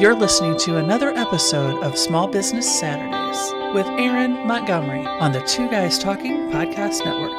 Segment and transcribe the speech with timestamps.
[0.00, 5.68] You're listening to another episode of Small Business Saturdays with Aaron Montgomery on the Two
[5.68, 7.30] Guys Talking Podcast Network.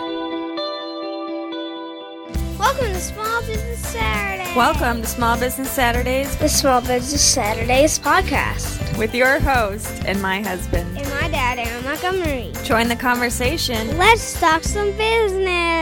[2.60, 4.56] Welcome to Small Business Saturday.
[4.56, 8.96] Welcome to Small Business Saturdays the Small Business Saturdays podcast.
[8.96, 10.96] with your host and my husband.
[10.96, 12.54] And my dad, Aaron Montgomery.
[12.64, 13.98] Join the conversation.
[13.98, 15.81] Let's talk some business.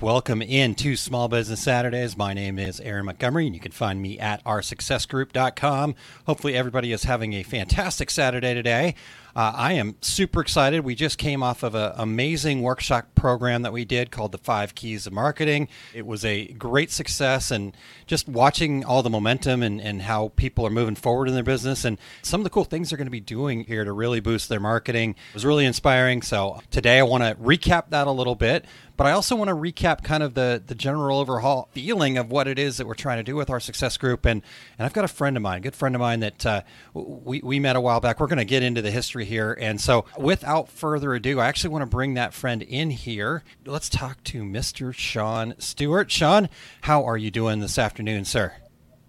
[0.00, 2.16] Welcome in to Small Business Saturdays.
[2.16, 5.94] My name is Aaron Montgomery, and you can find me at oursuccessgroup.com.
[6.24, 8.94] Hopefully, everybody is having a fantastic Saturday today.
[9.34, 10.84] Uh, I am super excited.
[10.84, 14.74] We just came off of an amazing workshop program that we did called the Five
[14.74, 15.68] Keys of Marketing.
[15.94, 20.66] It was a great success, and just watching all the momentum and, and how people
[20.66, 23.10] are moving forward in their business and some of the cool things they're going to
[23.10, 26.22] be doing here to really boost their marketing was really inspiring.
[26.22, 28.64] So, today I want to recap that a little bit,
[29.00, 32.46] but I also want to recap kind of the, the general overhaul feeling of what
[32.46, 34.26] it is that we're trying to do with our success group.
[34.26, 34.42] And,
[34.78, 36.60] and I've got a friend of mine, a good friend of mine that uh,
[36.92, 38.20] we, we met a while back.
[38.20, 39.56] We're going to get into the history here.
[39.60, 43.42] And so, without further ado, I actually want to bring that friend in here.
[43.64, 44.92] Let's talk to Mr.
[44.94, 46.10] Sean Stewart.
[46.10, 46.48] Sean,
[46.82, 48.54] how are you doing this afternoon, sir?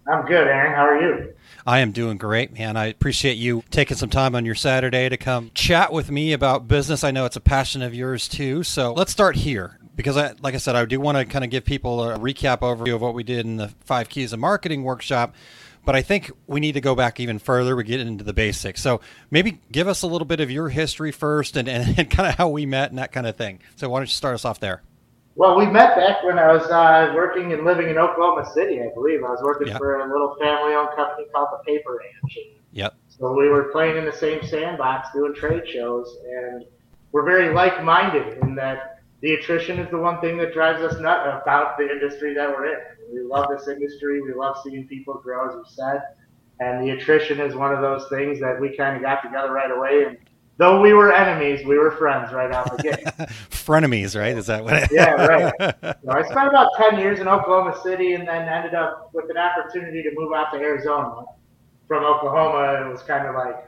[0.06, 0.74] I'm good, Aaron.
[0.74, 1.34] How are you?
[1.64, 2.76] I am doing great, man.
[2.76, 6.66] I appreciate you taking some time on your Saturday to come chat with me about
[6.66, 7.04] business.
[7.04, 8.64] I know it's a passion of yours too.
[8.64, 11.50] So let's start here because I, like I said, I do want to kind of
[11.50, 14.82] give people a recap overview of what we did in the five keys of marketing
[14.82, 15.34] workshop.
[15.84, 17.74] But I think we need to go back even further.
[17.74, 18.80] We get into the basics.
[18.80, 22.28] So maybe give us a little bit of your history first and, and, and kind
[22.28, 23.60] of how we met and that kind of thing.
[23.76, 24.82] So why don't you start us off there?
[25.34, 28.90] Well, we met back when I was uh, working and living in Oklahoma City, I
[28.94, 29.24] believe.
[29.24, 29.78] I was working Yeah.
[29.78, 32.38] for a little family-owned company called the Paper Ranch.
[32.72, 32.94] Yep.
[33.08, 36.64] So we were playing in the same sandbox, doing trade shows, and
[37.12, 41.40] we're very like-minded in that the attrition is the one thing that drives us nut
[41.42, 42.78] about the industry that we're in.
[43.12, 44.20] We love this industry.
[44.20, 46.02] We love seeing people grow, as we said,
[46.58, 49.70] and the attrition is one of those things that we kind of got together right
[49.70, 50.04] away.
[50.06, 50.18] And
[50.58, 53.04] though we were enemies, we were friends right out the gate.
[53.50, 54.36] Frenemies, right?
[54.36, 54.74] Is that what?
[54.74, 55.52] It, Yeah, right.
[56.04, 59.36] So I spent about 10 years in Oklahoma City and then ended up with an
[59.36, 61.22] opportunity to move out to Arizona.
[61.86, 63.66] From Oklahoma, it was kind of like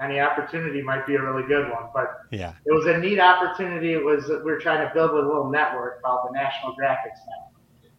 [0.00, 1.84] any opportunity might be a really good one.
[1.92, 2.54] But yeah.
[2.64, 3.92] it was a neat opportunity.
[3.92, 7.92] It was we were trying to build a little network called the National Graphics Network.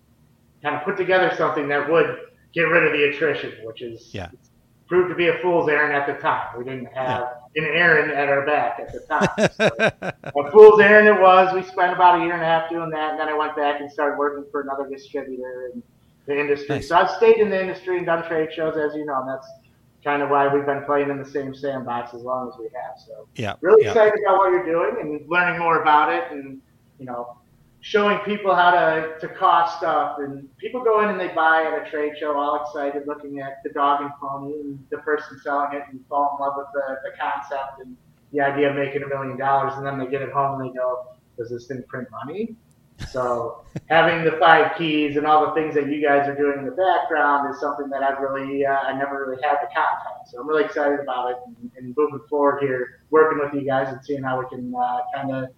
[0.64, 2.18] Kind of put together something that would
[2.54, 4.30] get rid of the attrition, which is Yeah.
[4.88, 6.58] proved to be a fool's errand at the time.
[6.58, 7.22] We didn't have
[7.56, 9.50] an errand at our back at the time.
[10.34, 11.54] So a fool's errand it was.
[11.54, 13.82] We spent about a year and a half doing that, and then I went back
[13.82, 15.84] and started working for another distributor in
[16.26, 16.76] the industry.
[16.76, 16.88] Nice.
[16.88, 19.48] So I've stayed in the industry and done trade shows, as you know, and that's
[20.04, 23.00] kind of why we've been playing in the same sandbox as long as we have.
[23.06, 23.56] So yeah.
[23.62, 23.92] really yeah.
[23.92, 26.62] excited about what you're doing and learning more about it, and
[27.00, 27.38] you know,
[27.82, 30.18] showing people how to to cost stuff.
[30.20, 33.62] And people go in and they buy at a trade show, all excited, looking at
[33.64, 37.10] the dog and pony, and the person selling it, and fall in love with the,
[37.10, 37.96] the concept and
[38.32, 40.78] the idea of making a million dollars, and then they get it home and they
[40.78, 41.06] go,
[41.38, 42.56] "Does this thing print money?"
[43.10, 46.66] So having the five keys and all the things that you guys are doing in
[46.66, 50.30] the background is something that I've really, uh, I never really had the contact.
[50.30, 53.88] So I'm really excited about it and, and moving forward here, working with you guys
[53.92, 55.50] and seeing how we can uh, kind of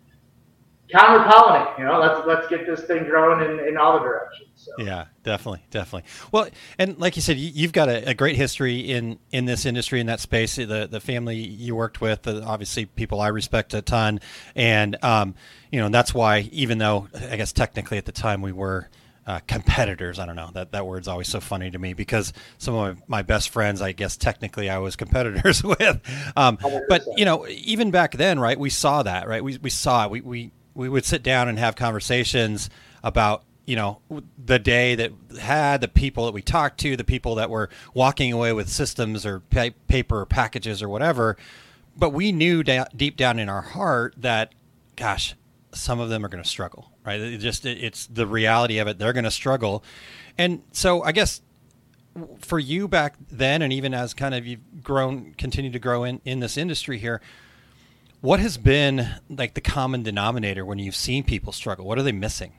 [0.94, 1.78] counter pollinate.
[1.78, 4.50] You know, let's let's get this thing growing in, in all the directions.
[4.56, 4.72] So.
[4.78, 6.10] Yeah, definitely, definitely.
[6.32, 9.66] Well, and like you said, you, you've got a, a great history in in this
[9.66, 10.56] industry in that space.
[10.56, 14.22] The the family you worked with, uh, obviously, people I respect a ton,
[14.56, 15.36] and um,
[15.72, 18.90] you know, and that's why even though I guess technically at the time we were.
[19.26, 20.20] Uh, competitors.
[20.20, 23.20] I don't know that that word's always so funny to me because some of my,
[23.20, 26.02] my best friends, I guess technically I was competitors with.
[26.36, 26.58] Um,
[26.90, 28.60] but you know, even back then, right?
[28.60, 29.42] We saw that, right?
[29.42, 30.12] We we saw it.
[30.12, 32.70] We we we would sit down and have conversations
[33.04, 34.00] about you know
[34.44, 38.34] the day that had the people that we talked to the people that were walking
[38.34, 41.38] away with systems or pa- paper packages or whatever.
[41.96, 44.54] But we knew da- deep down in our heart that
[44.96, 45.36] gosh
[45.74, 47.20] some of them are going to struggle right?
[47.20, 48.98] It just it, it's the reality of it.
[48.98, 49.84] They're going to struggle.
[50.38, 51.42] And so i guess
[52.40, 56.22] for you back then and even as kind of you've grown continue to grow in
[56.26, 57.22] in this industry here
[58.24, 62.14] what has been like the common denominator when you've seen people struggle what are they
[62.14, 62.54] missing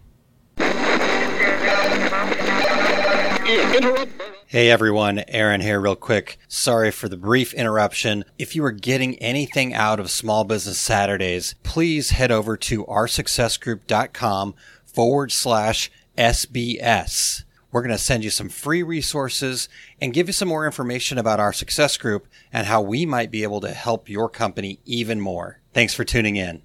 [4.46, 6.38] Hey everyone, Aaron here, real quick.
[6.48, 8.24] Sorry for the brief interruption.
[8.38, 14.54] If you are getting anything out of Small Business Saturdays, please head over to oursuccessgroup.com
[14.84, 17.44] forward slash SBS.
[17.74, 19.68] We're going to send you some free resources
[20.00, 23.42] and give you some more information about our success group and how we might be
[23.42, 25.60] able to help your company even more.
[25.72, 26.62] Thanks for tuning in.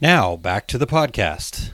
[0.00, 1.72] Now, back to the podcast.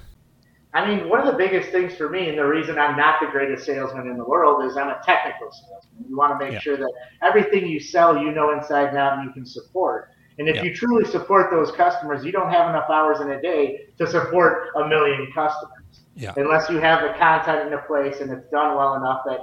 [0.75, 3.29] I mean, one of the biggest things for me, and the reason I'm not the
[3.29, 6.07] greatest salesman in the world, is I'm a technical salesman.
[6.11, 6.59] You want to make Yeah.
[6.59, 10.11] sure that everything you sell, you know inside and out, and you can support.
[10.41, 10.65] And if Yeah.
[10.65, 14.71] you truly support those customers, you don't have enough hours in a day to support
[14.75, 15.78] a million customers.
[16.19, 16.35] Yeah.
[16.37, 19.39] Unless you have the content into place and it's done well enough that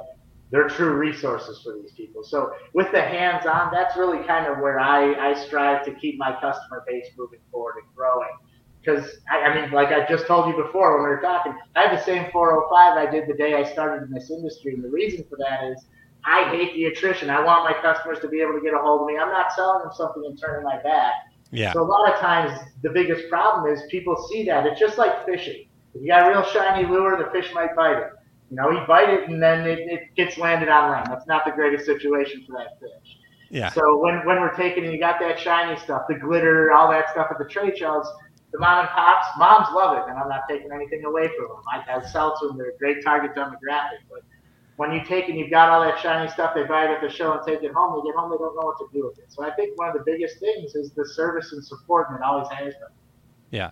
[0.51, 2.23] they're true resources for these people.
[2.23, 6.33] So with the hands-on, that's really kind of where I, I strive to keep my
[6.33, 8.29] customer base moving forward and growing.
[8.81, 11.83] Because I, I mean, like I just told you before when we were talking, I
[11.83, 14.89] have the same 405 I did the day I started in this industry, and the
[14.89, 15.85] reason for that is
[16.25, 17.29] I hate the attrition.
[17.29, 19.17] I want my customers to be able to get a hold of me.
[19.17, 21.13] I'm not selling them something and turning my back.
[21.51, 21.73] Yeah.
[21.73, 24.65] So a lot of times the biggest problem is people see that.
[24.67, 25.67] It's just like fishing.
[25.95, 28.11] If you got a real shiny lure, the fish might bite it.
[28.51, 31.07] You know, he bite it and then it, it gets landed on land.
[31.09, 33.17] That's not the greatest situation for that fish.
[33.49, 33.71] Yeah.
[33.71, 37.09] So when, when we're taking and you got that shiny stuff, the glitter, all that
[37.09, 38.05] stuff at the trade shows,
[38.51, 41.63] the mom and pops, moms love it, and I'm not taking anything away from them.
[41.71, 43.99] I, I sell to them; they're a great target demographic.
[44.09, 44.21] But
[44.77, 47.09] when you take and you've got all that shiny stuff, they buy it at the
[47.09, 47.99] show and take it home.
[47.99, 49.25] They get home, they don't know what to do with it.
[49.29, 52.23] So I think one of the biggest things is the service and support, and it
[52.23, 52.95] always has been.
[53.51, 53.71] Yeah.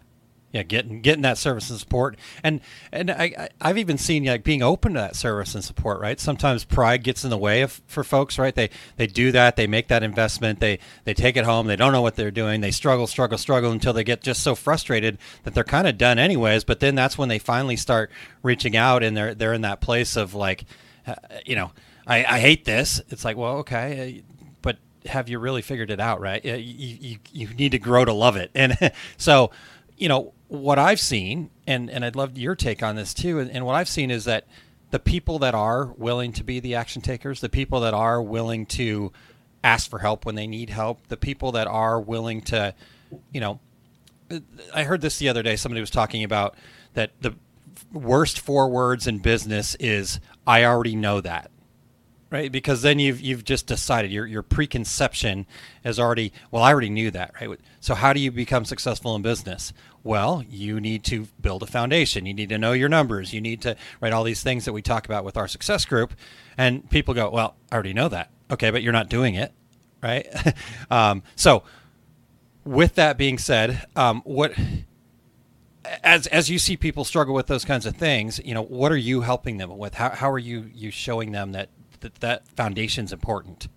[0.54, 2.62] Yeah, getting getting that service and support, and
[2.92, 6.00] and I I've even seen like being open to that service and support.
[6.00, 8.38] Right, sometimes pride gets in the way of for folks.
[8.38, 11.76] Right, they they do that, they make that investment, they they take it home, they
[11.76, 15.18] don't know what they're doing, they struggle, struggle, struggle until they get just so frustrated
[15.42, 16.64] that they're kind of done anyways.
[16.64, 18.12] But then that's when they finally start
[18.44, 20.66] reaching out, and they're they're in that place of like,
[21.08, 21.16] uh,
[21.48, 21.72] you know,
[22.06, 23.02] I, I hate this.
[23.10, 24.78] It's like, well, okay, uh, but
[25.08, 26.22] have you really figured it out?
[26.22, 28.78] Right, you you, you need to grow to love it, and
[29.18, 29.50] so
[29.98, 33.40] you know what I've seen, and and I'd love your take on this too.
[33.40, 34.46] And, and what I've seen is that
[34.92, 38.68] the people that are willing to be the action takers, the people that are willing
[38.68, 39.12] to
[39.64, 42.76] ask for help when they need help, the people that are willing to,
[43.32, 43.60] you know,
[44.72, 45.56] I heard this the other day.
[45.56, 46.56] Somebody was talking about
[46.94, 47.34] that the
[47.92, 51.50] worst four words in business is "I already know that."
[52.34, 52.52] Right?
[52.52, 55.46] Because then you've you've just decided your your preconception
[55.86, 56.64] is already well.
[56.64, 57.60] I already knew that, right?
[57.80, 59.72] So how do you become successful in business?
[60.04, 62.26] Well, you need to build a foundation.
[62.26, 63.34] You need to know your numbers.
[63.34, 66.14] You need to write all these things that we talk about with our success group,
[66.58, 69.54] and people go, "Well, I already know that." Okay, but you're not doing it,
[70.02, 70.26] right?
[70.92, 71.64] um, so,
[72.66, 74.54] with that being said, um, what
[76.04, 78.98] as as you see people struggle with those kinds of things, you know, what are
[78.98, 79.94] you helping them with?
[79.94, 81.70] How how are you you showing them that
[82.04, 83.68] that, that foundation's important?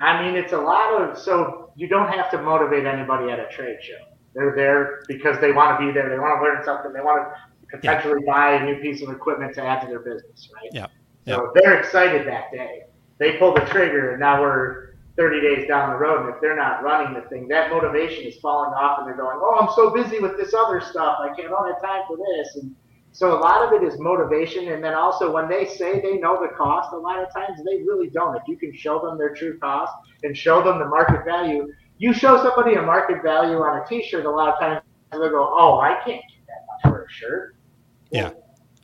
[0.00, 3.48] I mean, it's a lot of so you don't have to motivate anybody at a
[3.48, 3.94] trade show.
[4.34, 6.10] They're there because they want to be there.
[6.10, 6.92] They want to learn something.
[6.92, 10.50] They want to potentially buy a new piece of equipment to add to their business,
[10.54, 10.70] right?
[10.72, 10.86] Yeah.
[11.26, 12.82] So they're excited that day.
[13.18, 16.26] They pull the trigger, and now we're 30 days down the road.
[16.26, 19.38] And if they're not running the thing, that motivation is falling off, and they're going,
[19.40, 21.18] "Oh, I'm so busy with this other stuff.
[21.20, 21.48] I can't.
[21.48, 22.76] I don't have time for this." And
[23.16, 26.38] so a lot of it is motivation, and then also when they say they know
[26.38, 28.36] the cost, a lot of times they really don't.
[28.36, 29.90] If you can show them their true cost
[30.22, 34.26] and show them the market value, you show somebody a market value on a T-shirt.
[34.26, 34.82] A lot of times
[35.12, 37.56] they'll go, "Oh, I can't get that much for a shirt."
[38.10, 38.32] Yeah.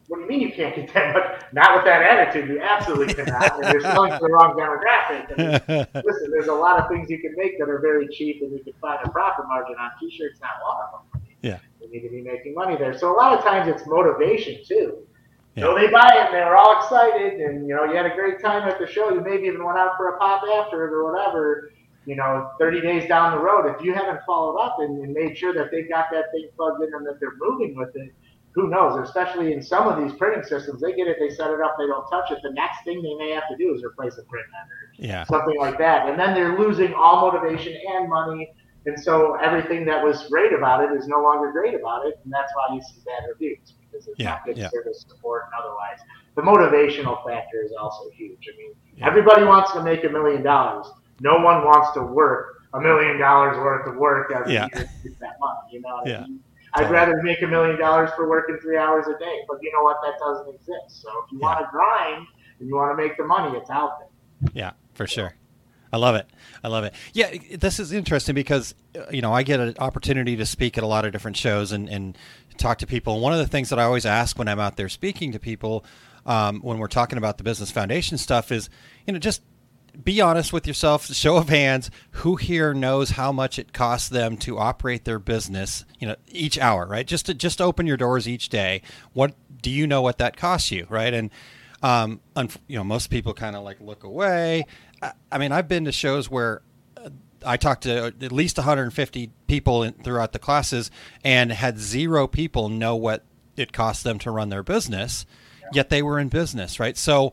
[0.08, 1.42] What do you mean you can't get that much?
[1.52, 2.48] Not with that attitude.
[2.48, 3.62] You absolutely cannot.
[3.62, 5.30] And you're selling to the wrong demographic.
[5.30, 8.40] I mean, listen, there's a lot of things you can make that are very cheap,
[8.40, 10.40] and you can find a profit margin on T-shirts.
[10.40, 11.21] Not one of them.
[11.42, 11.58] Yeah.
[11.80, 12.96] You need to be making money there.
[12.96, 15.06] So a lot of times it's motivation too.
[15.54, 15.64] Yeah.
[15.64, 18.40] So they buy it and they're all excited, and you know you had a great
[18.40, 19.12] time at the show.
[19.12, 21.72] You maybe even went out for a pop after it or whatever.
[22.04, 25.38] You know, 30 days down the road, if you haven't followed up and, and made
[25.38, 28.12] sure that they've got that thing plugged in and that they're moving with it,
[28.56, 28.98] who knows?
[29.06, 31.86] Especially in some of these printing systems, they get it, they set it up, they
[31.86, 32.40] don't touch it.
[32.42, 35.24] The next thing they may have to do is replace a print header yeah.
[35.24, 36.08] something like that.
[36.08, 38.52] And then they're losing all motivation and money.
[38.86, 42.18] And so everything that was great about it is no longer great about it.
[42.24, 44.68] And that's why you see bad reviews because it's Yeah, not good yeah.
[44.70, 45.98] service support and otherwise.
[46.34, 48.48] The motivational factor is also huge.
[48.52, 49.06] I mean, Yeah.
[49.06, 50.90] everybody wants to make a million dollars.
[51.20, 54.66] No one wants to work a million dollars worth of work every Yeah.
[54.74, 55.58] year to get that money.
[55.70, 56.20] You know Yeah.
[56.24, 56.40] I mean?
[56.74, 59.44] I'd rather make a million dollars for working three hours a day.
[59.46, 59.98] But you know what?
[60.02, 61.02] That doesn't exist.
[61.02, 62.26] So if you want to grind
[62.58, 64.08] and you want to make the money, it's out there.
[64.54, 65.34] Yeah, for sure.
[65.92, 66.26] I love it.
[66.64, 66.94] I love it.
[67.12, 70.84] Yeah, this is interesting because uh, you know I get an opportunity to speak at
[70.84, 72.16] a lot of different shows and, and
[72.56, 73.20] talk to people.
[73.20, 75.84] One of the things that I always ask when I'm out there speaking to people,
[76.24, 78.70] um, when we're talking about the business foundation stuff, is
[79.06, 79.42] you know just
[80.02, 81.06] be honest with yourself.
[81.06, 81.90] Show of hands.
[82.12, 85.84] Who here knows how much it costs them to operate their business?
[85.98, 87.06] You know, each hour, right?
[87.06, 88.82] Just to just open your doors each day.
[89.12, 91.12] What do you know what that costs you, right?
[91.12, 91.30] And
[91.82, 92.20] um,
[92.68, 94.66] you know, most people kind of like look away.
[95.30, 96.62] I, mean, I've been to shows where
[96.96, 97.10] uh,
[97.44, 100.90] I talked to at least 150 people in, throughout the classes,
[101.24, 103.24] and had zero people know what
[103.56, 105.26] it cost them to run their business,
[105.72, 106.96] yet they were in business, right?
[106.96, 107.32] So,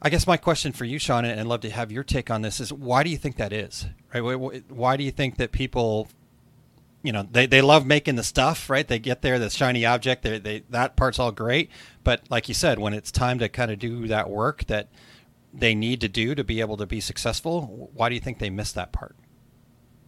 [0.00, 2.42] I guess my question for you, Sean, and I'd love to have your take on
[2.42, 4.20] this is why do you think that is, right?
[4.20, 6.06] Why- Why do you think that people,
[7.02, 8.86] you know, they, they love making the stuff, right?
[8.86, 11.70] They get there, the shiny object, they, they that part's all great,
[12.04, 14.88] but like you said, when it's time to kind of do that work that
[15.52, 18.50] they need to do to be able to be successful, why do you think they
[18.50, 19.16] miss that part?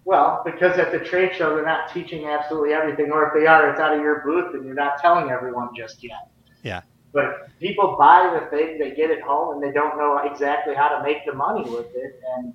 [0.05, 3.71] Well, because at the trade show they're not teaching absolutely everything, or if they are,
[3.71, 6.31] it's out of your booth and you're not telling everyone just yet.
[6.63, 6.83] Yeah.
[7.13, 10.89] But people buy the thing, they get it home, and they don't know exactly how
[10.89, 12.21] to make the money with it.
[12.37, 12.55] And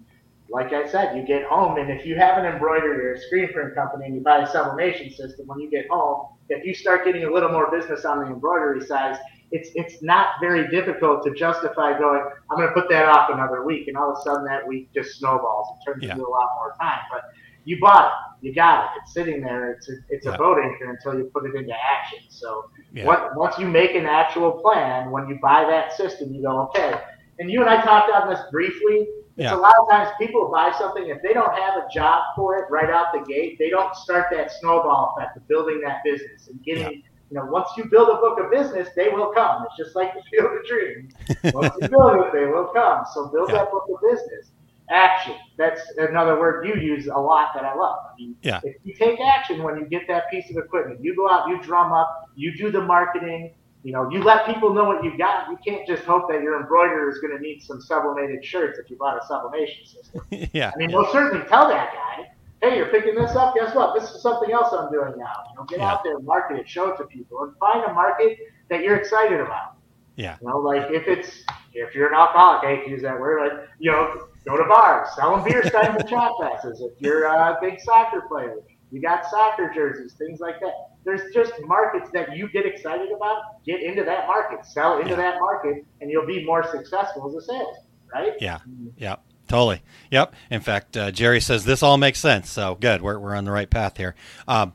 [0.50, 3.52] like I said, you get home, and if you have an embroidery or a screen
[3.52, 7.06] print company and you buy a sublimation system, when you get home, if you start
[7.06, 9.18] getting a little more business on the embroidery side,
[9.56, 12.22] it's it's not very difficult to justify going.
[12.50, 14.90] I'm going to put that off another week, and all of a sudden that week
[14.94, 16.12] just snowballs and turns Yeah.
[16.14, 17.00] into a lot more time.
[17.12, 17.22] But
[17.64, 19.72] you bought it, you got it, it's sitting there.
[19.74, 20.36] It's a, it's Yeah.
[20.36, 22.20] a boat anchor until you put it into action.
[22.30, 23.06] So Yeah.
[23.08, 26.94] what, once you make an actual plan, when you buy that system, you go, okay.
[27.40, 28.98] And you and I talked on this briefly.
[29.38, 29.56] It's Yeah.
[29.56, 32.66] a lot of times people buy something if they don't have a job for it
[32.70, 36.62] right out the gate, they don't start that snowball effect of building that business and
[36.64, 37.04] getting.
[37.32, 39.66] You know, once you build a book of business, they will come.
[39.66, 41.14] It's just like the field of dreams.
[41.56, 43.04] Once you build it, they will come.
[43.14, 43.60] So build Yeah.
[43.60, 44.52] that book of business.
[44.90, 45.34] Action.
[45.58, 47.98] That's another word you use a lot that I love.
[48.14, 48.60] I mean, Yeah.
[48.64, 51.60] if you take action when you get that piece of equipment, you go out, you
[51.64, 55.50] drum up, you do the marketing, you know, you let people know what you got.
[55.50, 58.90] You can't just hope that your embroiderer is going to need some sublimated shirts if
[58.92, 60.22] you bought a sublimation system.
[60.54, 60.72] yeah.
[60.74, 60.96] I mean, yeah.
[60.96, 62.32] we'll certainly tell that guy,
[62.62, 63.56] hey, you're picking this up.
[63.56, 64.00] Guess what?
[64.00, 65.44] This is something else I'm doing now.
[65.52, 65.92] You know, get Yeah.
[65.92, 68.38] out there, market it, show it to people, and find a market
[68.70, 69.74] that you're excited about.
[70.16, 70.38] Yeah.
[70.42, 71.44] You know, like if it's
[71.74, 74.64] if you're an alcoholic, I hate to use that word, like you know, go to
[74.64, 76.82] bars, sell them beer steins and shot glasses.
[76.82, 78.56] If you're a big soccer player,
[78.92, 80.74] you got soccer jerseys, things like that.
[81.04, 83.64] There's just markets that you get excited about.
[83.66, 85.16] Get into that market, sell into Yeah.
[85.18, 87.84] that market, and you'll be more successful as a salesman,
[88.14, 88.34] right?
[88.40, 88.60] Yeah.
[88.98, 89.18] Yeah.
[89.48, 89.82] Totally.
[90.12, 90.34] Yep.
[90.50, 92.50] In fact, uh, Jerry says this all makes sense.
[92.50, 93.02] So good.
[93.02, 94.16] We're, we're on the right path here.
[94.48, 94.74] Um,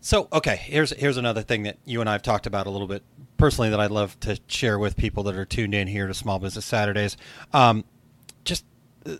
[0.00, 2.86] so okay, here's here's another thing that you and I have talked about a little
[2.86, 3.02] bit
[3.36, 6.38] personally that I'd love to share with people that are tuned in here to Small
[6.38, 7.16] Business Saturdays.
[7.52, 7.84] Um,
[8.44, 8.64] just
[9.04, 9.16] uh,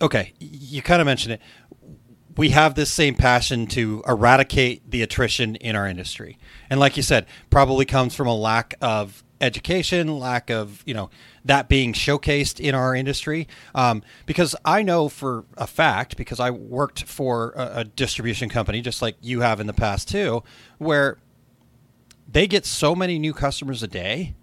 [0.00, 1.40] okay, you kind of mentioned it.
[2.36, 6.38] We have this same passion to eradicate the attrition in our industry,
[6.70, 11.10] and like you said, probably comes from a lack of education, lack of you know
[11.44, 13.46] that being showcased in our industry.
[13.74, 18.80] Um, because I know for a fact, because I worked for a, a distribution company,
[18.80, 20.42] just like you have in the past too,
[20.78, 21.18] where
[22.30, 24.34] they get so many new customers a day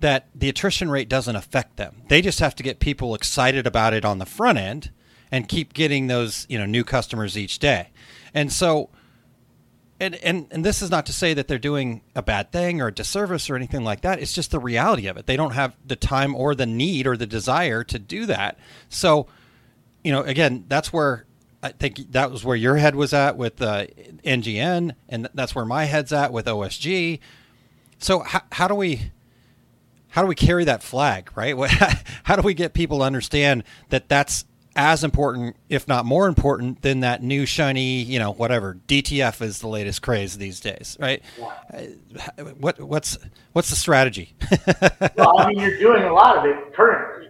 [0.00, 2.02] that the attrition rate doesn't affect them.
[2.08, 4.90] They just have to get people excited about it on the front end
[5.30, 7.90] and keep getting those, you know, new customers each day.
[8.34, 8.90] And so
[9.98, 12.88] and, and and this is not to say that they're doing a bad thing or
[12.88, 14.20] a disservice or anything like that.
[14.20, 15.26] It's just the reality of it.
[15.26, 18.58] They don't have the time or the need or the desire to do that.
[18.88, 19.26] So,
[20.04, 21.24] you know, again, that's where
[21.62, 23.86] I think that was where your head was at with uh,
[24.24, 27.18] NGN, and that's where my head's at with OSG.
[27.98, 29.12] So, how, how do we
[30.10, 31.54] how do we carry that flag, right?
[32.24, 36.82] How do we get people to understand that that's as important, if not more important,
[36.82, 41.22] than that new shiny, you know, whatever DTF is the latest craze these days, right?
[41.72, 43.18] Uh, What what's
[43.52, 44.34] what's the strategy?
[45.16, 47.28] well, I mean, you're doing a lot of it currently.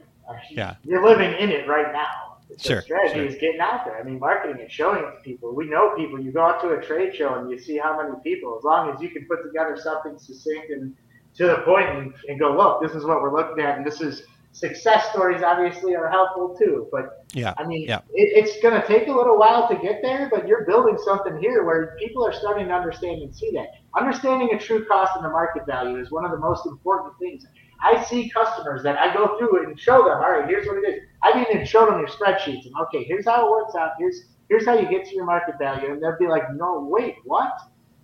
[0.50, 0.75] Yeah.
[0.85, 2.38] You're living in it right now.
[2.50, 3.25] The Sure, strategy sure.
[3.26, 3.99] is getting out there.
[3.99, 5.55] I mean, marketing and showing it to people.
[5.55, 6.21] We know people.
[6.21, 8.57] You go out to a trade show and you see how many people.
[8.59, 10.95] As long as you can put together something succinct and
[11.37, 14.00] to the point and, and go, look, this is what we're looking at, and this
[14.00, 14.23] is
[14.57, 15.43] success stories.
[15.43, 16.89] Obviously, are helpful too.
[16.91, 20.01] But yeah, I mean, yeah, it, it's going to take a little while to get
[20.03, 23.69] there, but you're building something here where people are starting to understand and see that.
[23.99, 27.45] Understanding a true cost and the market value is one of the most important things.
[27.83, 30.89] I see customers that I go through and show them, all right, here's what it
[30.89, 31.03] is.
[31.23, 33.93] I've even show them your spreadsheets and okay, here's how it works out.
[33.99, 37.17] Here's here's how you get to your market value, and they'll be like, no, wait,
[37.25, 37.53] what?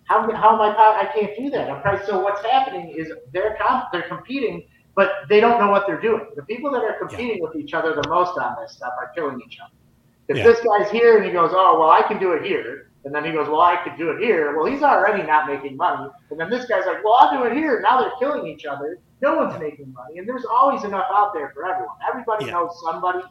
[0.05, 0.75] How, how am I?
[0.75, 1.69] I can't do that.
[1.69, 5.85] I'm probably, so what's happening is they're comp, they're competing, but they don't know what
[5.87, 6.25] they're doing.
[6.35, 9.41] The people that are competing with each other the most on this stuff are killing
[9.45, 9.71] each other.
[10.29, 10.43] If Yeah.
[10.43, 13.25] this guy's here and he goes, oh well, I can do it here, and then
[13.25, 14.55] he goes, well, I could do it here.
[14.55, 17.53] Well, he's already not making money, and then this guy's like, well, I'll do it
[17.55, 17.81] here.
[17.81, 18.97] Now they're killing each other.
[19.21, 21.95] No one's making money, and there's always enough out there for everyone.
[22.07, 22.51] Everybody Yeah.
[22.53, 23.23] knows somebody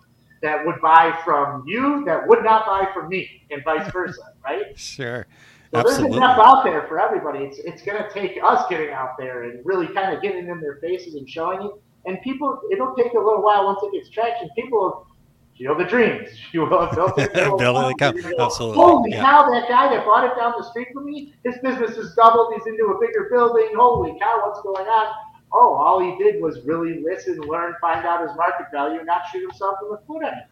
[0.43, 4.77] that would buy from you that would not buy from me, and vice versa, right?
[4.77, 5.27] sure,
[5.73, 7.41] There's enough out there for everybody.
[7.41, 10.61] It's it's going to take us getting out there and really kind of getting in
[10.61, 11.73] their faces and showing it.
[12.05, 14.51] And people, it'll take a little while once it gets traction.
[14.57, 15.07] People
[15.57, 16.29] Field the Dreams.
[16.53, 17.33] You will have built it.
[17.33, 18.15] Build they come.
[18.17, 19.23] You're gonna Absolutely, Holy yeah.
[19.23, 22.53] cow, that guy that bought it down the street from me, his business has doubled.
[22.55, 23.71] He's into a bigger building.
[23.75, 25.15] Holy cow, what's going on?
[25.53, 29.23] Oh, all he did was really listen, learn, find out his market value, and not
[29.33, 30.47] shoot himself in the foot anymore.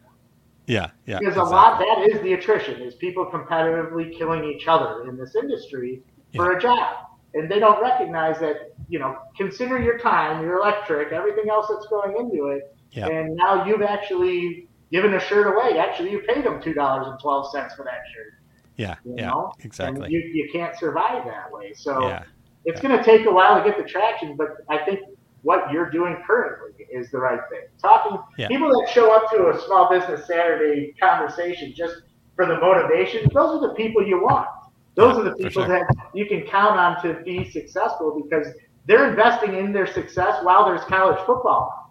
[0.67, 1.19] Yeah, yeah.
[1.19, 5.35] Because a lot that is the attrition is people competitively killing each other in this
[5.35, 6.03] industry
[6.35, 7.07] for a job.
[7.33, 11.87] And they don't recognize that, you know, consider your time, your electric, everything else that's
[11.87, 12.75] going into it.
[12.91, 13.07] Yeah.
[13.07, 15.79] And now you've actually given a shirt away.
[15.79, 18.33] Actually, you paid them two dollars and twelve cents for that shirt.
[18.77, 19.53] Yeah, You yeah, know?
[19.59, 20.03] exactly.
[20.03, 21.73] And you, you can't survive that way.
[21.73, 22.23] So yeah,
[22.65, 24.99] it's going to take a while to get the traction, but I think
[25.43, 27.61] what you're doing currently is the right thing.
[27.81, 28.47] Talking Yeah.
[28.47, 31.95] people that show up to a small business Saturday conversation just
[32.35, 34.47] for the motivation, those are the people you want.
[34.95, 35.67] Those are the people sure.
[35.67, 38.47] that you can count on to be successful because
[38.85, 41.90] they're investing in their success while there's college football.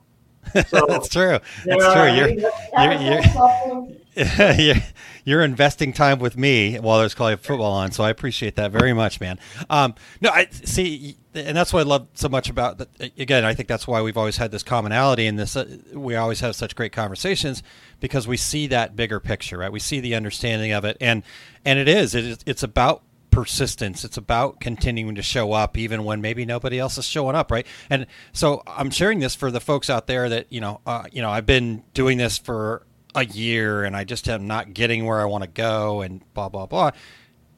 [0.69, 1.39] So, that's true.
[1.65, 2.03] That's true.
[2.03, 3.97] I You're, you're-
[4.59, 4.77] you're
[5.25, 8.93] you're investing time with me while there's college football on, so I appreciate that very
[8.93, 9.39] much, man.
[9.71, 12.79] Um, no, I see, and that's what I love so much about.
[12.79, 16.17] The, again, I think that's why we've always had this commonality, and this uh, we
[16.17, 17.63] always have such great conversations
[18.01, 19.71] because we see that bigger picture, right?
[19.71, 21.23] We see the understanding of it, and
[21.65, 24.05] and it is it is it's about persistence.
[24.05, 27.67] It's about continuing to show up even when maybe nobody else is showing up, right?
[27.89, 31.23] And so I'm sharing this for the folks out there that you know, uh, you
[31.23, 35.21] know, I've been doing this for a year and I just am not getting where
[35.21, 36.91] I want to go and blah blah blah.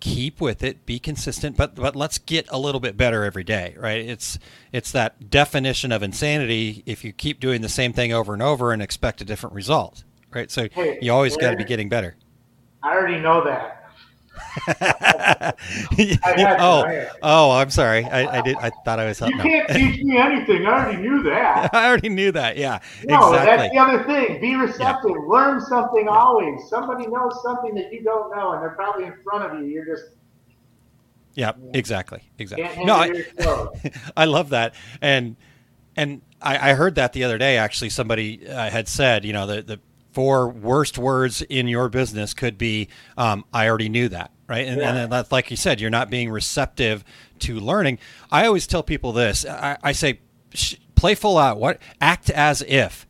[0.01, 3.77] Keep with it, be consistent, but but let's get a little bit better every day,
[3.79, 4.01] right?
[4.01, 4.39] It's
[4.73, 8.73] it's that definition of insanity if you keep doing the same thing over and over
[8.73, 10.03] and expect a different result,
[10.33, 10.51] right?
[10.51, 12.17] So Hey, you always got to be getting better.
[12.83, 13.82] I already know that.
[14.57, 15.53] oh, I
[16.37, 17.17] had to.
[17.23, 18.05] oh, I'm sorry.
[18.05, 18.57] I, I did.
[18.57, 19.21] I thought I was.
[19.21, 19.43] You no.
[19.43, 20.67] can't teach me anything.
[20.67, 21.75] I already knew that.
[21.75, 22.57] I already knew that.
[22.57, 24.41] Yeah, No, that's the other thing.
[24.41, 25.13] Be receptive.
[25.27, 26.69] Learn something always.
[26.69, 29.67] Somebody knows something that you don't know, and they're probably in front of you.
[29.67, 30.11] You're just
[31.35, 32.85] Yeah, exactly, exactly.
[32.85, 33.25] No, I.
[34.17, 35.37] I love that, and
[35.97, 37.59] and I, I heard that the other day.
[37.59, 39.81] Actually, somebody uh, had said, you know, the the
[40.13, 44.67] four worst words in your business could be, um, "I already knew that," right?
[44.67, 44.95] And, Yeah.
[44.97, 47.05] and that's like you said, you're not being receptive
[47.41, 47.99] to learning.
[48.31, 49.45] I always tell people this.
[49.47, 50.21] I, I say,
[50.55, 51.59] sh- play full out.
[51.59, 53.07] What act as if,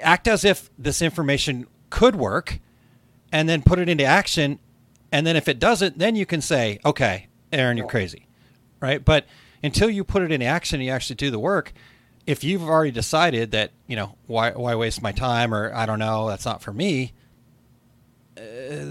[0.00, 2.60] act as if this information could work,
[3.32, 4.58] and then put it into action.
[5.10, 8.26] And then if it doesn't, then you can say, okay, Aaron, you're crazy.
[8.80, 9.04] Right.
[9.04, 9.26] But
[9.62, 11.72] until you put it into action, and you actually do the work.
[12.26, 15.98] If you've already decided that, you know, why, why waste my time or I don't
[15.98, 17.12] know, that's not for me,
[18.38, 18.40] uh,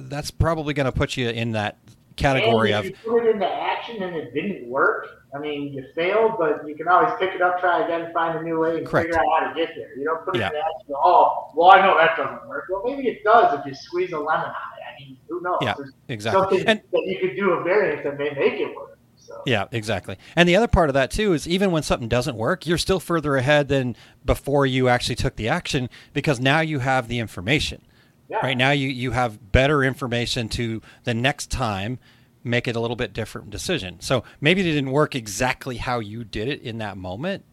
[0.07, 1.77] that's probably going to put you in that
[2.15, 5.73] category and of, if you put it into action and it didn't work, I mean,
[5.73, 8.77] you failed, but you can always pick it up, try again, find a new way,
[8.77, 9.07] and Correct.
[9.07, 9.97] figure out how to get there.
[9.97, 10.47] You don't put it Yeah.
[10.49, 10.93] into action.
[10.95, 12.65] Oh, well, I know that doesn't work.
[12.69, 14.83] Well, maybe it does if you squeeze a lemon on it.
[14.95, 15.57] I mean, who knows?
[15.63, 16.41] Yeah, There's exactly.
[16.59, 18.92] Something And- that you could do a variant that may make it work.
[19.25, 19.41] So.
[19.45, 20.17] Yeah, exactly.
[20.35, 22.99] And the other part of that too is even when something doesn't work, you're still
[22.99, 27.81] further ahead than before you actually took the action because now you have the information.
[28.29, 28.39] Yeah.
[28.43, 31.99] Right now you you have better information to the next time
[32.43, 34.01] make it a little bit different decision.
[34.01, 37.45] So maybe it didn't work exactly how you did it in that moment,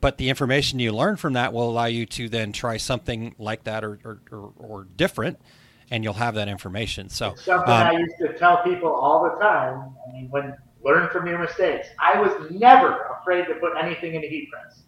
[0.00, 3.64] but the information you learn from that will allow you to then try something like
[3.64, 5.38] that or or, or, or different
[5.90, 7.08] and you'll have that information.
[7.08, 9.94] So It's something um, I used to tell people all the time.
[10.08, 11.88] I mean, when learn from your mistakes.
[11.98, 14.82] I was never afraid to put anything in a heat press.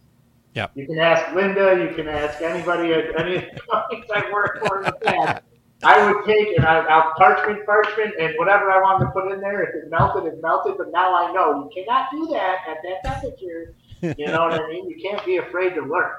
[0.55, 0.69] Yeah.
[0.75, 1.79] You can ask Linda.
[1.89, 5.43] You can ask anybody at any companies I worked for in the past.
[5.85, 9.41] I would take and I, I'll parchment, parchment, and whatever I wanted to put in
[9.41, 9.63] there.
[9.63, 10.75] If it melted, it melted.
[10.79, 13.75] But now I know you cannot do that at that temperature.
[14.01, 14.89] You know what I mean?
[14.89, 16.13] You can't be afraid to learn.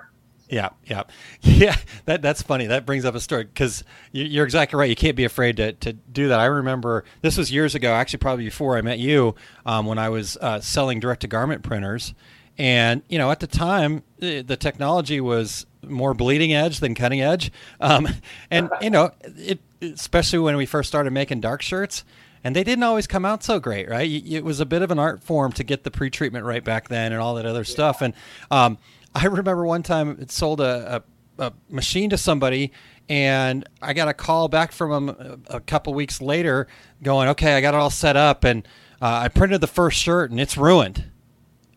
[0.53, 1.03] Yeah, yeah,
[1.41, 1.75] yeah.
[2.05, 2.67] That that's funny.
[2.67, 4.89] That brings up a story because you, you're exactly right.
[4.89, 6.39] You can't be afraid to, to do that.
[6.39, 9.33] I remember this was years ago, actually, probably before I met you,
[9.65, 12.13] um, when I was uh, selling direct to garment printers,
[12.57, 17.51] and you know, at the time, the, technology was more bleeding edge than cutting edge,
[17.81, 18.07] um,
[18.51, 22.03] and you know, it, especially when we first started making dark shirts.
[22.45, 24.05] And they didn't always come out so great, right?
[24.05, 27.13] It was a bit of an art form to get the pre-treatment right back then,
[27.13, 28.01] and all that other stuff.
[28.01, 28.13] And
[28.51, 28.77] um,
[29.15, 31.03] I remember one time it sold a,
[31.37, 32.71] a, a machine to somebody,
[33.09, 36.67] and I got a call back from them a, a couple weeks later,
[37.01, 38.67] going, "Okay, I got it all set up, and
[39.01, 41.11] uh, I printed the first shirt, and it's ruined."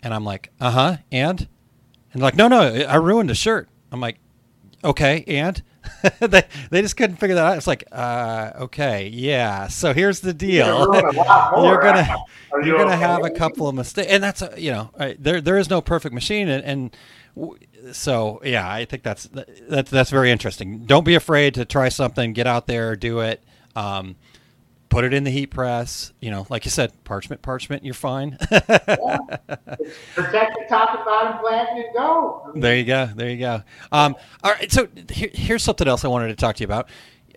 [0.03, 1.49] And I'm like, "Uh huh," and
[2.13, 4.19] and like, "No, no, I ruined the shirt." I'm like,
[4.87, 5.63] Okay, and
[6.21, 7.57] they they just couldn't figure that out.
[7.57, 9.67] It's like, uh, okay, yeah.
[9.67, 10.67] So here's the deal.
[10.67, 11.65] You're gonna ruin a lot more.
[11.73, 12.17] you're gonna
[12.53, 13.01] Are you you're gonna okay?
[13.01, 16.15] have a couple of mistakes, and that's a, you know there there is no perfect
[16.15, 16.97] machine, and, and
[17.93, 19.29] so yeah, I think that's
[19.69, 20.85] that's that's very interesting.
[20.87, 22.33] Don't be afraid to try something.
[22.33, 23.43] Get out there, do it.
[23.75, 24.17] Um,
[24.89, 26.13] put it in the heat press.
[26.21, 27.85] You know, like you said, parchment, parchment.
[27.85, 28.37] You're fine.
[28.41, 29.49] Protect
[30.17, 32.43] the top and bottom platen and go.
[32.47, 33.11] I mean, There you go.
[33.15, 33.63] There you go.
[33.93, 34.71] Um, all right.
[34.71, 36.89] So here, here's something else I wanted to talk to you about.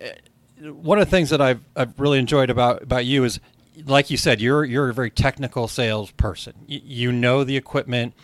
[0.02, 3.40] Uh, One of the things that I've, I've really enjoyed about, about you is,
[3.84, 6.54] like you said, you're you're a very technical salesperson.
[6.66, 8.14] You, you know the equipment.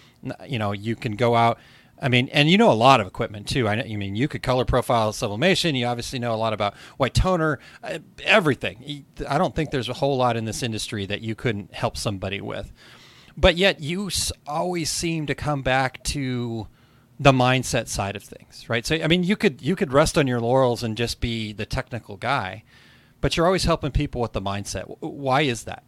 [0.46, 1.58] You know you can go out.
[2.00, 3.66] I mean, and you know a lot of equipment too.
[3.66, 5.74] I know, you mean you could color profile sublimation.
[5.74, 9.06] You obviously know a lot about white toner, uh, everything.
[9.26, 12.40] I don't think there's a whole lot in this industry that you couldn't help somebody
[12.40, 12.70] with
[13.36, 14.10] but yet you
[14.46, 16.66] always seem to come back to
[17.20, 20.26] the mindset side of things right so i mean you could you could rest on
[20.26, 22.62] your laurels and just be the technical guy
[23.20, 25.82] but you're always helping people with the mindset why is that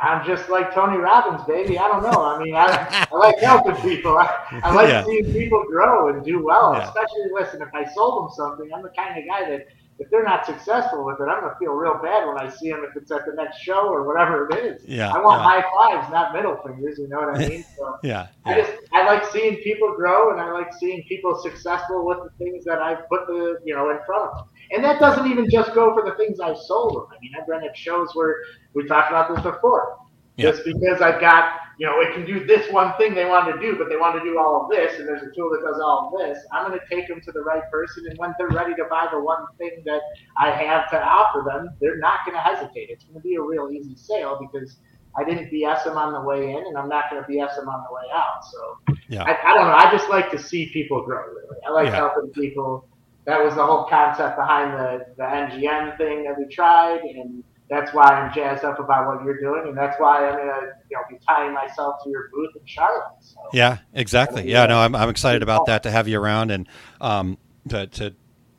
[0.00, 1.78] I'm just like Tony Robbins, baby.
[1.78, 2.22] I don't know.
[2.24, 4.16] I mean, I, I like helping people.
[4.16, 4.30] I,
[4.62, 5.04] I like Yeah.
[5.04, 6.74] seeing people grow and do well.
[6.74, 6.84] Yeah.
[6.88, 9.66] Especially, listen, if I sold them something, I'm the kind of guy that
[9.98, 12.82] if they're not successful with it, I'm gonna feel real bad when I see them
[12.88, 14.82] if it's at the next show or whatever it is.
[14.88, 15.60] Yeah, I want yeah.
[15.60, 16.98] high fives, not middle fingers.
[16.98, 17.64] You know what I mean?
[17.76, 22.06] So yeah I just I like seeing people grow and I like seeing people successful
[22.06, 24.46] with the things that I put the you know in front of them.
[24.72, 27.06] And that doesn't even just go for the things I've sold them.
[27.14, 28.36] I mean, I've been at shows where
[28.74, 29.96] we talked about this before.
[30.36, 30.50] Yeah.
[30.52, 33.60] Just because I've got you know it can do this one thing they want to
[33.60, 35.80] do, but they want to do all of this, and there's a tool that does
[35.82, 36.38] all of this.
[36.52, 39.08] I'm going to take them to the right person, and when they're ready to buy
[39.12, 40.00] the one thing that
[40.38, 42.88] I have to offer them, they're not going to hesitate.
[42.90, 44.78] It's going to be a real easy sale because
[45.18, 47.68] I didn't BS them on the way in, and I'm not going to BS them
[47.68, 48.44] on the way out.
[48.52, 49.74] So yeah I, I don't know.
[49.74, 51.22] I just like to see people grow.
[51.26, 51.96] Really, I like Yeah.
[51.96, 52.88] helping people.
[53.26, 57.94] That was the whole concept behind the the NGN thing that we tried, and that's
[57.94, 61.02] why I'm jazzed up about what you're doing, and that's why I'm gonna you know
[61.08, 63.04] be tying myself to your booth in Charlotte.
[63.20, 63.38] So.
[63.52, 64.50] Yeah, exactly.
[64.50, 66.68] Yeah, no, I'm, I'm excited about that to have you around and
[67.00, 68.14] um, to, to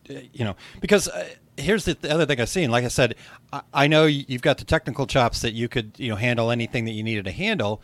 [0.07, 2.71] you know because uh, here's the, the other thing I've seen.
[2.71, 3.15] Like I said,
[3.51, 6.49] I, I know you- you've got the technical chops that you could you know handle
[6.49, 7.81] anything that you needed to handle,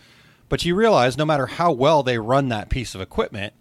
[0.50, 3.54] but you realize no matter how well they run that piece of equipment,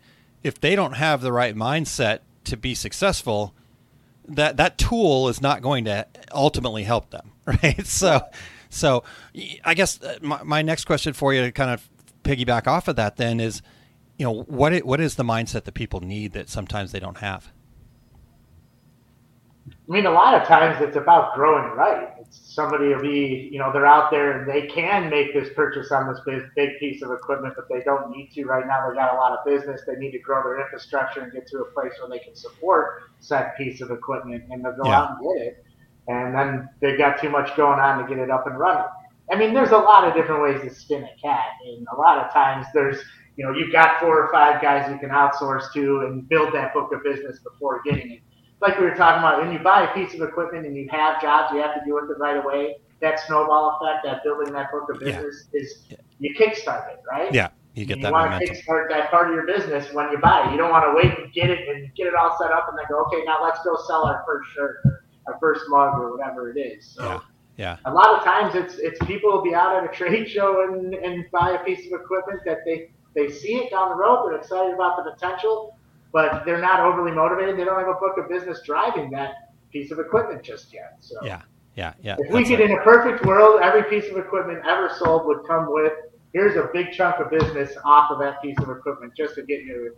[0.45, 3.55] if they don't have the right mindset to be successful,
[4.29, 7.87] that that tool is not going to ultimately help them, right?
[7.87, 8.23] So,
[8.69, 9.05] so
[9.65, 11.89] I guess uh, my, my next question for you to kind of
[12.25, 13.63] piggyback off of that then is,
[14.19, 17.19] you know, what it, what is the mindset that people need that sometimes they don't
[17.19, 17.53] have?
[19.69, 22.16] I mean, a lot of times it's about growing right.
[22.57, 26.09] Somebody will be, you know, they're out there and they can make this purchase on
[26.09, 28.89] this big, big piece of equipment, but they don't need to right now.
[28.89, 29.83] They got a lot of business.
[29.87, 32.95] They need to grow their infrastructure and get to a place where they can support
[33.21, 35.03] said piece of equipment, and they'll go Yeah.
[35.03, 35.65] out and get it.
[36.09, 38.89] And then they've got too much going on to get it up and running.
[39.31, 42.17] I mean, there's a lot of different ways to skin a cat, and a lot
[42.17, 42.99] of times there's,
[43.37, 46.73] you know, you've got four or five guys you can outsource to and build that
[46.73, 48.21] book of business before getting it
[48.61, 51.21] like we were talking about, when you buy a piece of equipment and you have
[51.21, 54.71] jobs you have to do with it right away, that snowball effect, that building that
[54.73, 55.21] book of Yeah.
[55.21, 55.85] business is
[56.19, 57.33] you kickstart it, right?
[57.33, 58.55] Yeah, you get you that want momentum.
[58.55, 60.53] to kickstart that part of your business when you buy it.
[60.53, 62.79] You don't want to wait and get it and get it all set up and
[62.79, 66.17] then go, okay, now let's go sell our first shirt or our first mug or
[66.17, 66.87] whatever it is.
[66.95, 67.21] So Yeah,
[67.59, 70.65] yeah, a lot of times it's it's people will be out at a trade show
[70.67, 74.27] and, and buy a piece of equipment that they they see it down the road,
[74.29, 75.76] they're excited about the potential,
[76.17, 77.59] but they're not overly motivated.
[77.59, 79.35] They don't have a book of business driving that
[79.71, 80.97] piece of equipment just yet.
[81.01, 81.43] So yeah,
[81.75, 82.17] yeah, yeah.
[82.19, 82.71] if we could, right.
[82.71, 85.93] in a perfect world, every piece of equipment ever sold would come with
[86.33, 89.61] here's a big chunk of business off of that piece of equipment just to get
[89.65, 89.95] you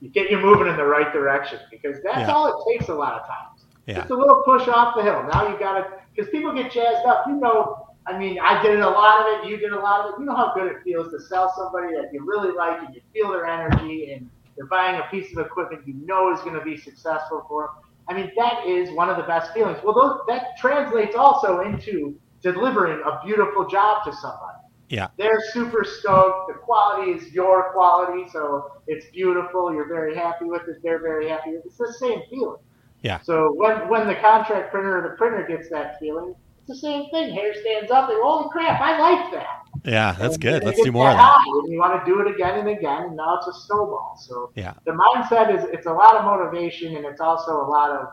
[0.00, 2.34] you get you moving in the right direction because that's Yeah.
[2.34, 3.64] all it takes a lot of times.
[3.86, 3.94] Yeah.
[3.94, 5.26] Just a little push off the hill.
[5.32, 7.24] Now you got to because people get jazzed up.
[7.26, 9.48] You know, I mean, I did a lot of it.
[9.48, 10.20] You did a lot of it.
[10.20, 13.00] You know how good it feels to sell somebody that you really like and you
[13.14, 16.64] feel their energy and they're buying a piece of equipment you know is going to
[16.64, 17.90] be successful for them.
[18.08, 19.78] I mean, that is one of the best feelings.
[19.84, 24.58] Well, those, that translates also into delivering a beautiful job to somebody.
[24.88, 25.08] Yeah.
[25.16, 26.48] They're super stoked.
[26.52, 29.72] The quality is your quality, so it's beautiful.
[29.72, 30.82] You're very happy with it.
[30.82, 31.68] They're very happy with it.
[31.68, 32.58] It's the same feeling.
[33.02, 33.20] Yeah.
[33.22, 37.08] So when when the contract printer or the printer gets that feeling, it's the same
[37.10, 37.32] thing.
[37.32, 38.08] Hair stands up.
[38.08, 39.61] They go, holy crap, I like that.
[39.84, 40.64] Yeah, that's And good.
[40.64, 41.38] Let's do more of that.
[41.68, 44.16] You want to do it again and again, and now it's a snowball.
[44.20, 44.74] So Yeah.
[44.84, 48.08] the mindset is it's a lot of motivation, and it's also a lot of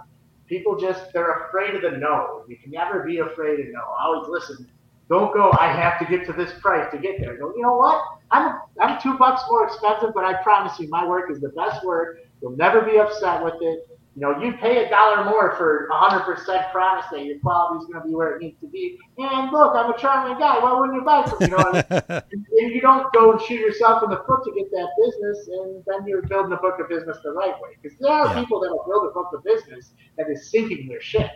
[0.48, 2.44] people just they're afraid of the no.
[2.48, 3.82] You can never be afraid of no.
[4.00, 4.68] Always listen.
[5.10, 5.52] Don't go.
[5.60, 7.36] I have to get to this price to get there.
[7.38, 7.54] Go.
[7.56, 8.02] You know what?
[8.32, 11.84] I'm I'm two bucks more expensive, but I promise you, my work is the best
[11.84, 12.20] work.
[12.42, 13.99] You'll never be upset with it.
[14.20, 18.02] You know, you pay a dollar more for 100% promise that your quality is going
[18.04, 18.98] to be where it needs to be.
[19.18, 20.60] And look, I'm a charming guy.
[20.60, 21.32] Why wouldn't you buy me?
[21.40, 21.84] You know,
[22.34, 25.84] and you don't go and shoot yourself in the foot to get that business, and
[25.88, 27.78] then you're building a book of business the right way.
[27.82, 28.42] Because there are Yeah.
[28.42, 31.32] people that will build a book of business that is sinking their ship.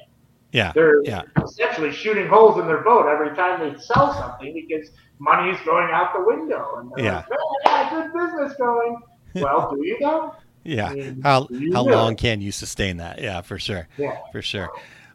[0.51, 0.73] Yeah.
[0.75, 1.21] They're Yeah.
[1.41, 5.89] essentially shooting holes in their boat every time they sell something because money is going
[5.89, 6.75] out the window.
[6.79, 7.15] And they're Yeah.
[7.15, 8.97] like, "Oh, I got a good business going.
[9.35, 10.35] well, do you though?
[10.63, 10.93] Yeah.
[11.23, 13.21] How how long can you sustain that?
[13.21, 13.88] Yeah, for sure.
[13.97, 14.17] Yeah.
[14.32, 14.69] For sure.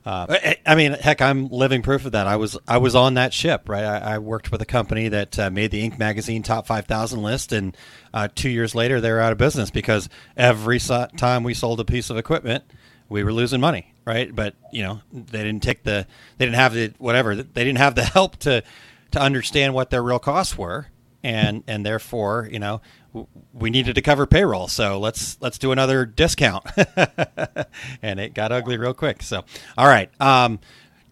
[0.06, 2.26] Uh, I- I mean, heck, I'm living proof of that.
[2.26, 3.84] I was I was on that ship, right?
[3.84, 5.98] I, I worked with a company that uh, made the Inc.
[5.98, 7.76] magazine top five thousand list, and
[8.14, 11.80] uh, two years later, they were out of business because every so- time we sold
[11.80, 12.64] a piece of equipment,
[13.08, 14.34] we were losing money, right?
[14.34, 16.06] But you know, they didn't take the
[16.38, 18.62] they didn't have the whatever they didn't have the help to
[19.10, 20.86] to understand what their real costs were,
[21.22, 22.80] and and therefore, you know,
[23.52, 24.68] we needed to cover payroll.
[24.68, 26.64] So let's let's do another discount,
[28.02, 29.22] and it got ugly real quick.
[29.22, 29.44] So,
[29.76, 30.60] all right, um,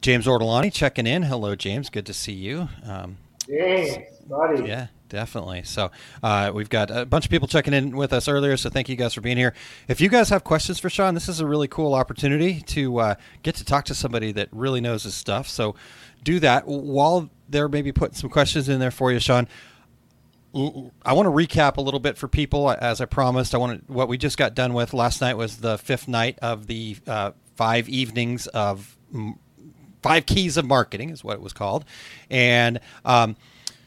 [0.01, 1.23] James Ortolani checking in.
[1.23, 1.91] Hello, James.
[1.91, 2.69] Good to see you.
[2.85, 3.97] Um, James,
[4.29, 4.69] buddy.
[4.69, 5.63] yeah, definitely.
[5.65, 5.91] So
[6.23, 8.57] uh, we've got a bunch of people checking in with us earlier.
[8.57, 9.55] So thank you guys for being here.
[9.89, 13.15] If you guys have questions for Sean, this is a really cool opportunity to uh,
[13.43, 15.49] get to talk to somebody that really knows his stuff.
[15.49, 15.75] So
[16.23, 19.47] do that while they're maybe putting some questions in there for you, Sean.
[21.05, 23.55] I want to recap a little bit for people, as I promised.
[23.55, 26.39] I want to, what we just got done with last night was the fifth night
[26.41, 28.97] of the uh, five evenings of
[30.03, 31.85] five keys of marketing, is what it was called,
[32.31, 33.37] and um,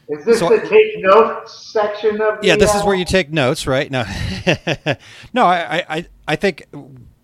[0.08, 3.04] Is this So- the take notes section of the, yeah, this is uh, where you
[3.04, 3.90] take notes, right?
[3.90, 4.02] No,
[5.32, 6.66] no, I, I, I think,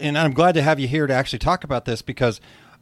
[0.01, 2.41] and I'm glad to have you here to actually talk about this because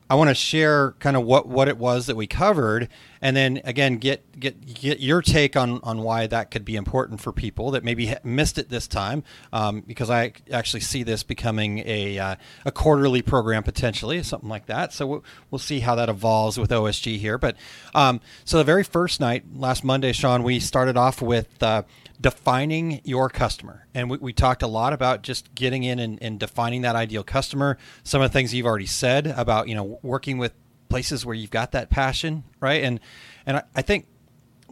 [0.08, 2.88] I want to share kind of what, what it was that we covered,
[3.24, 7.22] and then again get get get your take on on why that could be important
[7.22, 11.82] for people that maybe missed it this time, um, because I actually see this becoming
[11.86, 14.92] a uh, a quarterly program potentially, something like that.
[14.92, 17.38] So we'll, we'll see how that evolves with OSG here.
[17.38, 17.56] But
[17.94, 21.60] um, so the very first night last Monday, Sean, we started off with.
[21.62, 21.82] Uh,
[22.20, 23.86] defining your customer.
[23.92, 27.24] And we, we talked a lot about just getting in and, and defining that ideal
[27.24, 27.76] customer.
[28.04, 30.54] Some of the things you've already said about, you know, working with
[30.94, 32.84] places where you've got that passion, right?
[32.84, 33.00] And
[33.46, 34.06] and I, I think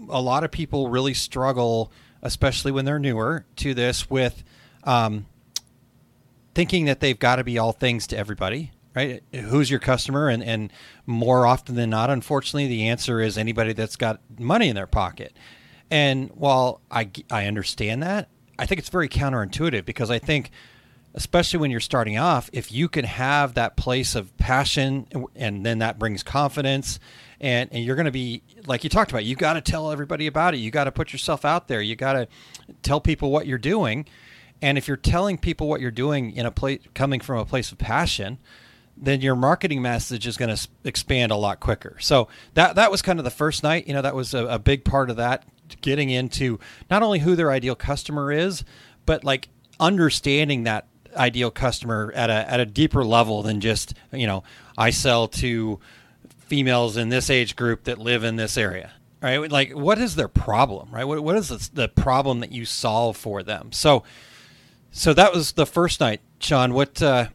[0.08, 1.90] a lot of people really struggle,
[2.22, 4.44] especially when they're newer to this, with
[4.84, 5.26] um,
[6.54, 9.24] thinking that they've got to be all things to everybody, right?
[9.34, 10.28] Who's your customer?
[10.28, 10.72] And, and
[11.06, 15.36] more often than not, unfortunately, the answer is anybody that's got money in their pocket.
[15.90, 18.28] And while I, I understand that,
[18.60, 20.52] I think it's very counterintuitive because I think,
[21.14, 25.78] especially when you're starting off, if you can have that place of passion and then
[25.80, 26.98] that brings confidence
[27.40, 30.26] and, and you're going to be like you talked about, you got to tell everybody
[30.26, 30.58] about it.
[30.58, 31.82] You got to put yourself out there.
[31.82, 32.28] You got to
[32.82, 34.06] tell people what you're doing.
[34.62, 37.72] And if you're telling people what you're doing in a place coming from a place
[37.72, 38.38] of passion,
[38.96, 41.96] then your marketing message is going to expand a lot quicker.
[41.98, 43.88] So that that was kind of the first night.
[43.88, 45.44] You know, that was a, a big part of that,
[45.80, 48.64] getting into not only who their ideal customer is,
[49.04, 49.48] but like
[49.80, 54.42] understanding that ideal customer at a at a deeper level than just you know
[54.76, 55.80] I sell to
[56.38, 59.50] females in this age group that live in this area right?
[59.50, 61.04] Like what is their problem right?
[61.04, 63.72] What, what is the, problem that you solve for them?
[63.72, 64.02] So
[64.90, 66.74] so that was the first night sean.
[66.74, 67.28] What uh,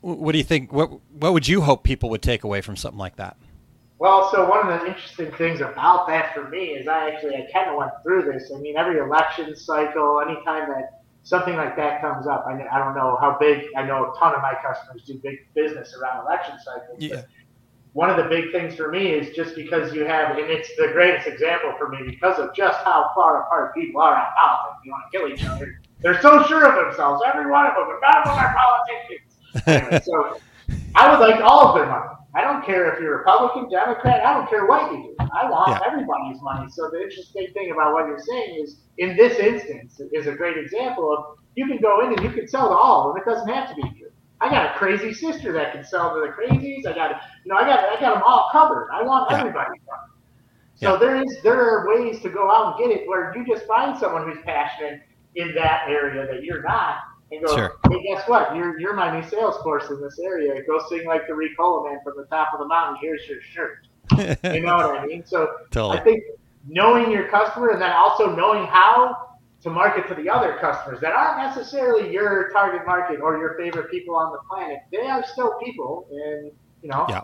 [0.00, 2.98] what do you think what what would you hope people would take away from something
[2.98, 3.36] like that?
[3.98, 7.48] Well, so one of the interesting things about that for me is I actually I
[7.52, 8.52] kind of went through this.
[8.54, 10.97] I mean, every election cycle, anytime that
[11.28, 13.66] something like that comes up, I, I don't know how big.
[13.76, 16.98] I know a ton of my customers do big business around election cycles.
[16.98, 17.22] but yeah
[17.98, 20.88] one of the big things for me is just because you have, and it's the
[20.92, 24.78] greatest example for me because of just how far apart people are on politics.
[24.84, 25.80] You want to kill each other.
[26.00, 29.24] They're so sure of themselves, every one of them, and none of them are politicians.
[29.66, 30.38] Anyway, so
[30.98, 32.10] I would like all of their money.
[32.34, 34.24] I don't care if you're Republican, Democrat.
[34.26, 35.26] I don't care what you do.
[35.32, 35.80] I want Yeah.
[35.86, 36.68] everybody's money.
[36.70, 40.56] So the interesting thing about what you're saying is, in this instance, is a great
[40.58, 43.22] example of you can go in and you can sell to all of them.
[43.22, 44.10] It doesn't have to be you.
[44.40, 46.86] I got a crazy sister that can sell to the crazies.
[46.86, 47.10] I got,
[47.44, 48.88] you know, I got, I got them all covered.
[48.92, 49.38] I want Yeah.
[49.38, 50.08] everybody's money.
[50.74, 50.98] So Yeah.
[50.98, 53.96] there is, there are ways to go out and get it where you just find
[53.96, 55.00] someone who's passionate
[55.34, 56.96] in that area that you're not,
[57.30, 57.76] and go, Sure.
[57.90, 58.54] hey, guess what?
[58.56, 60.62] You're you're my new sales force in this area.
[60.66, 62.98] Go sing like the Ricola man from the top of the mountain.
[63.00, 63.86] Here's your shirt.
[64.54, 65.24] You know what I mean?
[65.26, 65.98] So Totally.
[65.98, 66.24] I think
[66.66, 69.16] knowing your customer and then also knowing how
[69.62, 73.90] to market to the other customers that aren't necessarily your target market or your favorite
[73.90, 74.78] people on the planet.
[74.92, 77.22] They are still people, and you know Yeah.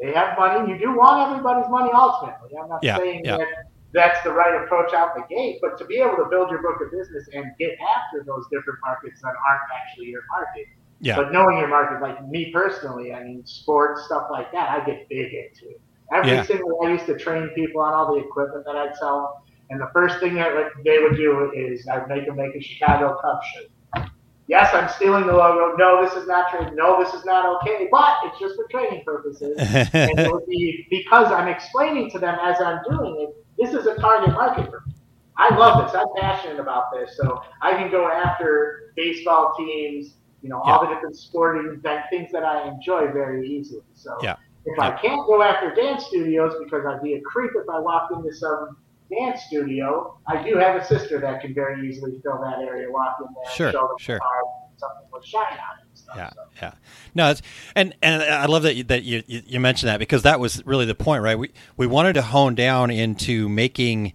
[0.00, 0.72] they have money.
[0.72, 2.50] You do want everybody's money ultimately.
[2.60, 3.38] I'm not Yeah, saying yeah.
[3.38, 3.48] that
[3.92, 5.58] that's the right approach out the gate.
[5.60, 8.78] But to be able to build your book of business and get after those different
[8.84, 10.66] markets that aren't actually your market.
[11.00, 11.16] Yeah.
[11.16, 15.08] But knowing your market, like me personally, I mean, sports stuff like that, I get
[15.08, 15.80] big into it.
[16.12, 16.42] Every Yeah.
[16.42, 19.88] single, I used to train people on all the equipment that I'd sell, and the
[19.92, 20.52] first thing that
[20.84, 24.10] they would do is I'd make them make a Chicago Cub shirt.
[24.46, 25.76] Yes, I'm stealing the logo.
[25.76, 26.74] No, this is not training.
[26.74, 27.88] No, this is not okay.
[27.90, 29.56] But it's just for training purposes.
[29.94, 33.41] and it would be because I'm explaining to them as I'm doing it.
[33.62, 34.94] This is a target market for me.
[35.36, 35.94] I love this.
[35.94, 40.14] I'm passionate about this, so I can go after baseball teams.
[40.42, 43.82] You know, all the different sporting event things that I enjoy very easily.
[43.94, 44.34] So Yeah.
[44.66, 48.12] if I can't go after dance studios because I'd be a creep if I walked
[48.12, 48.76] into some
[49.08, 53.18] dance studio, I do have a sister that can very easily fill that area, walk
[53.20, 54.16] in there, Sure, and show them sure.
[54.16, 54.44] the card,
[54.78, 55.81] something with shine on it.
[55.94, 56.42] Stuff, Yeah, so.
[56.62, 56.72] yeah.
[57.14, 57.42] No, it's
[57.74, 60.84] and and I love that you, that you you mentioned that because that was really
[60.86, 61.38] the point, right?
[61.38, 64.12] We we wanted to hone down into making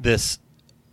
[0.00, 0.38] this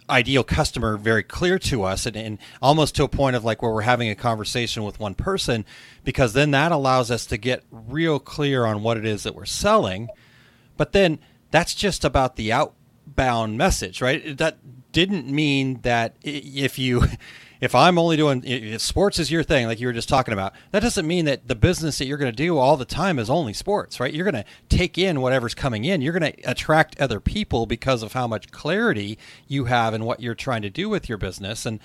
[0.09, 3.71] ideal customer very clear to us and, and almost to a point of like where
[3.71, 5.65] we're having a conversation with one person
[6.03, 9.45] because then that allows us to get real clear on what it is that we're
[9.45, 10.07] selling
[10.77, 11.17] but then
[11.49, 14.57] that's just about the outbound message right that
[14.91, 17.01] didn't mean that if you
[17.59, 20.53] if i'm only doing if sports is your thing like you were just talking about
[20.71, 23.29] that doesn't mean that the business that you're going to do all the time is
[23.29, 24.13] only sports right?
[24.13, 26.01] You're going to take in whatever's coming in.
[26.01, 30.19] You're going to attract other people because of how much clarity you have in what
[30.19, 31.65] you're trying to do with your business.
[31.65, 31.79] And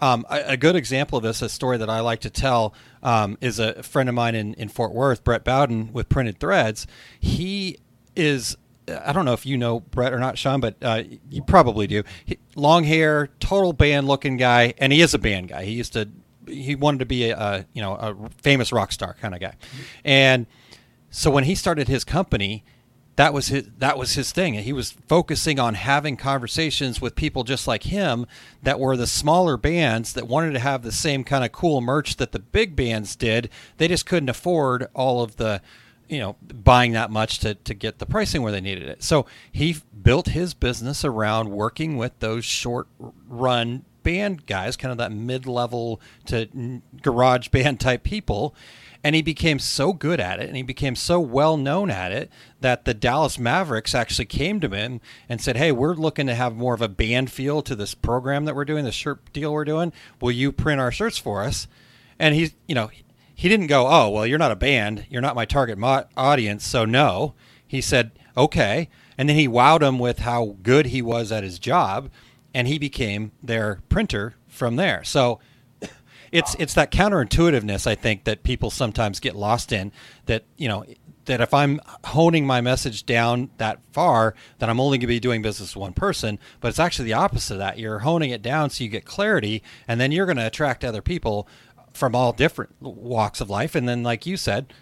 [0.00, 3.38] um, a, a good example of this, a story that I like to tell, um,
[3.40, 6.86] is a friend of mine in, in Fort Worth, Brett Bowden with Printed Threads.
[7.20, 7.78] He
[8.16, 8.56] is,
[9.04, 12.02] I don't know if you know Brett or not, Sean, but uh, you probably do.
[12.24, 15.64] He, long hair, total band looking guy, and he is a band guy.
[15.64, 16.08] He used to,
[16.46, 19.54] he wanted to be a, you know a famous rock star kind of guy,
[20.04, 20.46] and
[21.10, 22.64] so when he started his company,
[23.16, 24.54] that was his that was his thing.
[24.54, 28.26] He was focusing on having conversations with people just like him
[28.62, 32.16] that were the smaller bands that wanted to have the same kind of cool merch
[32.16, 33.50] that the big bands did.
[33.76, 35.60] They just couldn't afford all of the
[36.12, 39.02] you know buying that much to, to get the pricing where they needed it.
[39.02, 42.86] So he built his business around working with those short
[43.26, 48.54] run band guys, kind of that mid level to garage band type people.
[49.04, 52.30] And he became so good at it and he became so well known at it
[52.60, 56.54] that the Dallas Mavericks actually came to him and said, Hey, we're looking to have
[56.54, 59.64] more of a band feel to this program that we're doing, the shirt deal we're
[59.64, 59.92] doing.
[60.20, 61.66] Will you print our shirts for us?
[62.16, 62.90] And he's, you know,
[63.42, 65.04] he didn't go, Oh, well, you're not a band.
[65.10, 66.64] You're not my target mo- audience.
[66.64, 67.34] So no.
[67.66, 68.88] He said, Okay.
[69.18, 72.08] And then he wowed them with how good he was at his job
[72.54, 75.02] and he became their printer from there.
[75.02, 75.40] So
[76.32, 79.90] it's it's that counterintuitiveness I think that people sometimes get lost in.
[80.26, 80.84] That you know
[81.24, 85.20] that if I'm honing my message down that far, then I'm only going to be
[85.20, 86.38] doing business with one person.
[86.60, 87.78] But it's actually the opposite of that.
[87.78, 91.02] You're honing it down so you get clarity, and then you're going to attract other
[91.02, 91.48] people
[91.94, 93.74] from all different walks of life.
[93.74, 94.72] And then, like you said,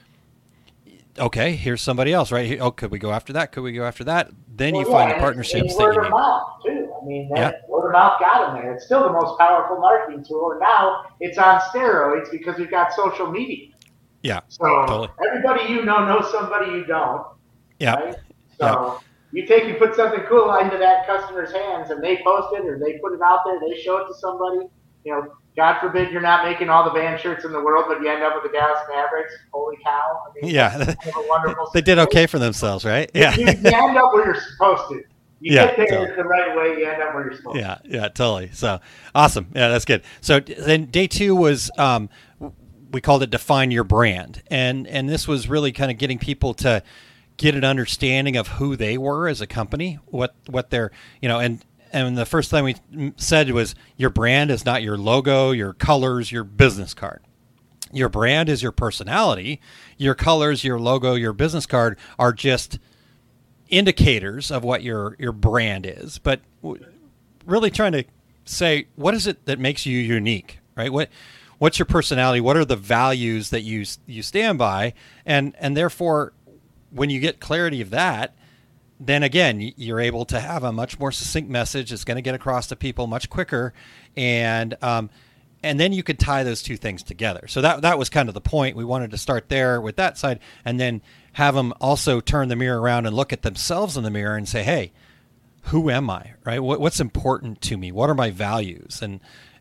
[1.18, 2.46] okay, here's somebody else, right?
[2.46, 3.52] Here- Oh, could we go after that?
[3.52, 4.30] Could we go after that?
[4.54, 6.10] Then you Well, find the partnerships that word you of need.
[6.10, 6.92] mouth too.
[7.00, 8.74] I mean, that word of mouth got him there.
[8.74, 12.92] It's still the most powerful marketing tool, and now it's on steroids because we've got
[12.92, 13.68] social media.
[14.22, 15.08] Yeah, So Totally.
[15.26, 17.26] everybody you know knows somebody you don't.
[17.78, 18.16] yeah, Right?
[18.60, 19.00] So
[19.32, 22.78] you take and put something cool into that customer's hands, and they post it or
[22.78, 23.58] they put it out there.
[23.60, 24.66] They show it to somebody.
[25.04, 28.00] You know, God forbid you're not making all the band shirts in the world, but
[28.00, 29.34] you end up with the Dallas Mavericks.
[29.52, 30.22] Holy cow!
[30.28, 30.76] I mean, yeah.
[30.78, 31.70] that's kind of a wonderful.
[31.74, 33.10] they did okay for themselves, right?
[33.14, 33.34] Yeah.
[33.36, 35.02] You, you end up where you're supposed to.
[35.40, 36.16] You Yeah, get there totally.
[36.16, 38.50] the right way, you end up where you're supposed Yeah, yeah, totally.
[38.52, 38.78] So
[39.14, 39.46] awesome.
[39.54, 40.02] Yeah, that's good.
[40.20, 42.10] So then day two was um,
[42.92, 46.54] we called it define your brand, and and this was really kind of getting people
[46.54, 46.82] to
[47.38, 50.90] get an understanding of who they were as a company, what what their
[51.22, 54.96] you know, and and the first thing we said was your brand is not your
[54.96, 57.22] logo, your colors, your business card.
[57.92, 59.60] Your brand is your personality.
[59.96, 62.78] Your colors, your logo, your business card are just
[63.68, 66.40] indicators of what your your brand is, but
[67.46, 68.04] really trying to
[68.44, 70.92] say what is it that makes you unique, right?
[70.92, 71.08] What
[71.58, 72.40] what's your personality?
[72.40, 74.94] What are the values that you you stand by?
[75.26, 76.32] And and therefore,
[76.90, 78.34] when you get clarity of that,
[79.00, 81.92] then again you're able to have a much more succinct message.
[81.92, 83.72] It's going to get across to people much quicker,
[84.16, 85.10] and um,
[85.62, 87.46] and then you could tie those two things together.
[87.48, 88.76] So that that was kind of the point.
[88.76, 91.00] We wanted to start there with that side, and then
[91.32, 94.48] have them also turn the mirror around and look at themselves in the mirror and
[94.48, 94.92] say, "Hey,
[95.64, 96.32] who am I?
[96.44, 96.60] Right?
[96.60, 97.92] What, what's important to me?
[97.92, 99.00] What are my values?
[99.02, 99.20] And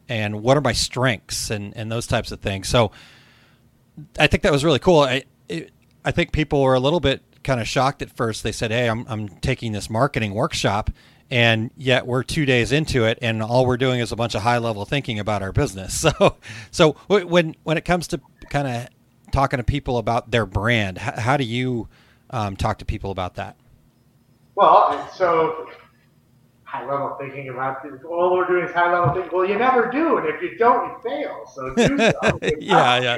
[0.09, 1.49] and what are my strengths?
[1.49, 2.91] And and those types of things." So
[4.17, 4.99] I think that was really cool.
[4.99, 5.71] I it,
[6.03, 8.43] I think people were a little bit kind of shocked at first.
[8.43, 10.91] They said, "Hey, I'm I'm taking this marketing workshop."
[11.31, 14.41] and yet we're two days into it, and all we're doing is a bunch of
[14.41, 16.05] high level thinking about our business.
[16.19, 16.37] So,
[16.71, 18.87] so when when it comes to kind of
[19.31, 21.87] talking to people about their brand, how, how do you
[22.31, 23.55] um, talk to people about that?
[24.55, 25.69] Well, so
[26.63, 28.01] high level thinking about this.
[28.03, 29.37] All we're doing is high level thinking.
[29.37, 31.51] Well, you never do, and if you don't, you fail.
[31.53, 32.39] So do so.
[32.59, 33.17] yeah, yeah,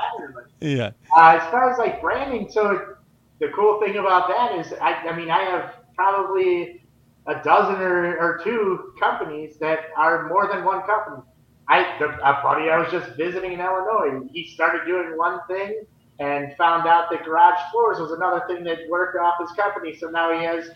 [0.60, 0.90] yeah.
[1.14, 2.96] Uh, as far as like branding, so
[3.42, 6.86] the cool thing about that is, I, I mean, I have probably
[7.26, 11.22] a dozen or, or two companies that are more than one company.
[11.68, 15.84] I, the, a buddy I was just visiting in Illinois, he started doing one thing
[16.20, 19.96] and found out that garage floors was another thing that worked off his company.
[19.96, 20.70] So now he has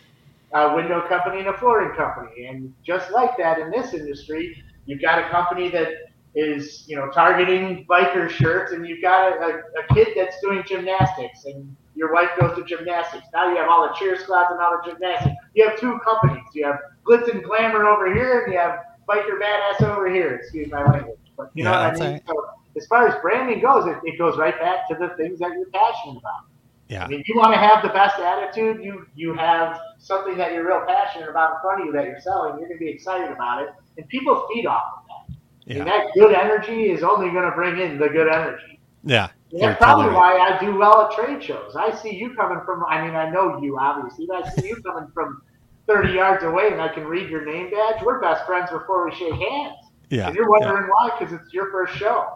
[0.53, 2.47] a window company and a flooring company.
[2.47, 5.89] And just like that in this industry, you've got a company that
[6.35, 9.49] is, you know, targeting biker shirts and you've got a, a,
[9.85, 13.27] a kid that's doing gymnastics and your wife goes to gymnastics.
[13.33, 15.35] Now you have all the cheer squads and all the gymnastics.
[15.55, 16.45] You have two companies.
[16.55, 20.35] You have glitz and glamour over here and you have biker badass over here.
[20.37, 21.19] Excuse my language.
[21.37, 22.13] But you know Yeah, what I mean?
[22.13, 22.23] right.
[22.27, 22.35] So
[22.77, 25.71] as far as branding goes, it, it goes right back to the things that you're
[25.71, 26.43] passionate about.
[26.89, 27.05] Yeah.
[27.05, 28.83] I mean, you want to have the best attitude.
[28.85, 32.21] You you have something that you're real passionate about in front of you that you're
[32.21, 32.59] selling.
[32.59, 35.37] You're going to be excited about it, and people feed off of that.
[35.65, 35.79] Yeah.
[35.79, 38.79] And that good energy is only going to bring in the good energy.
[39.03, 39.29] Yeah.
[39.51, 41.77] You're that's probably why I do well at trade shows.
[41.77, 42.85] I see you coming from.
[42.89, 45.43] I mean, I know you obviously, but I see you coming from
[45.87, 48.03] 30 yards away, and I can read your name badge.
[48.03, 49.77] We're best friends before we shake hands.
[50.11, 50.27] Yeah.
[50.27, 51.17] And you're wondering why?
[51.17, 52.27] Because it's your first show.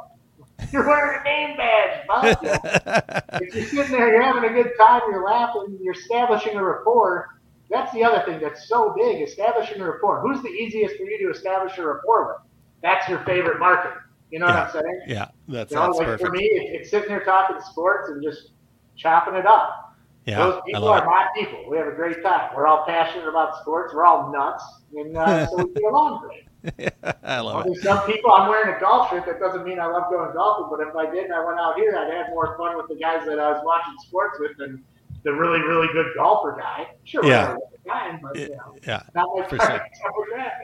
[0.73, 2.37] You're wearing a name badge,
[3.41, 7.41] if you're sitting there, you're having a good time, you're laughing, you're establishing a rapport.
[7.71, 10.21] That's the other thing that's so big, establishing a rapport.
[10.21, 12.37] Who's the easiest for you to establish a rapport with?
[12.83, 13.93] That's your favorite market.
[14.31, 14.67] You know Yeah.
[14.67, 15.01] what I'm saying?
[15.07, 15.29] yeah.
[15.49, 16.27] That's, You know, that's like perfect.
[16.27, 18.51] for me, it, it's sitting there talking sports and just
[18.97, 19.95] chopping it up.
[20.27, 20.39] yeah.
[20.39, 21.65] Those people are my people.
[21.69, 22.51] We have a great time.
[22.55, 23.93] We're all passionate about sports.
[23.95, 24.63] We're all nuts,
[24.95, 26.45] and uh, so we get along great.
[26.79, 26.95] it.
[27.25, 27.83] I love it.
[27.83, 28.31] Some people.
[28.33, 29.25] I'm wearing a golf shirt.
[29.27, 30.69] That doesn't mean I love going golfing.
[30.71, 32.97] But if I did, and I went out here, I'd have more fun with the
[32.97, 34.85] guys that I was watching sports with than
[35.25, 36.89] the really, really good golfer guy.
[37.05, 37.47] Sure, we're Yeah.
[37.47, 39.03] having a good time, but you know, Yeah.
[39.15, 40.61] not my For demographic.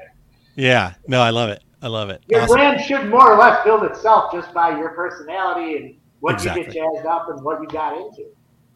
[0.55, 0.95] Yeah.
[1.09, 1.63] No, I love it.
[1.83, 2.23] I love it.
[2.29, 2.57] Your Awesome.
[2.57, 6.73] brand should more or less build itself just by your personality and what you get
[6.73, 8.25] jazzed up and what you got into.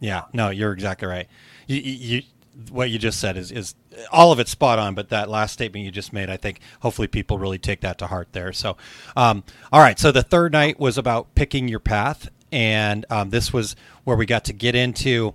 [0.01, 1.27] Yeah, no, you're exactly right.
[1.67, 2.23] You, you, you
[2.71, 3.75] what you just said is is
[4.11, 7.09] all of it's spot on, but that last statement you just made, I think, hopefully
[7.09, 8.53] people really take that to heart there.
[8.53, 8.77] So,
[9.17, 13.53] um, all right, so the third night was about picking your path, and um, this
[13.53, 15.35] was where we got to get into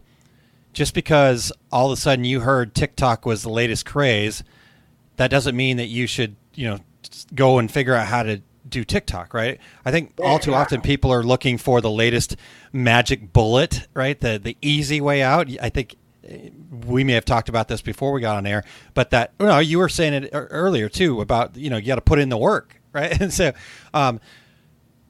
[0.73, 4.43] just because all of a sudden you heard TikTok was the latest craze,
[5.15, 6.79] that doesn't mean that you should, you know,
[7.33, 9.59] go and figure out how to do TikTok, right?
[9.83, 12.35] I think all too often people are looking for the latest
[12.73, 14.19] magic bullet, right?
[14.19, 15.47] The the easy way out.
[15.61, 15.95] I think
[16.27, 16.49] eh,
[16.85, 19.59] we may have talked about this before we got on air, but that you know,
[19.59, 22.37] you were saying it earlier too about you know you got to put in the
[22.37, 23.19] work, right?
[23.19, 23.53] And so,
[23.93, 24.19] um,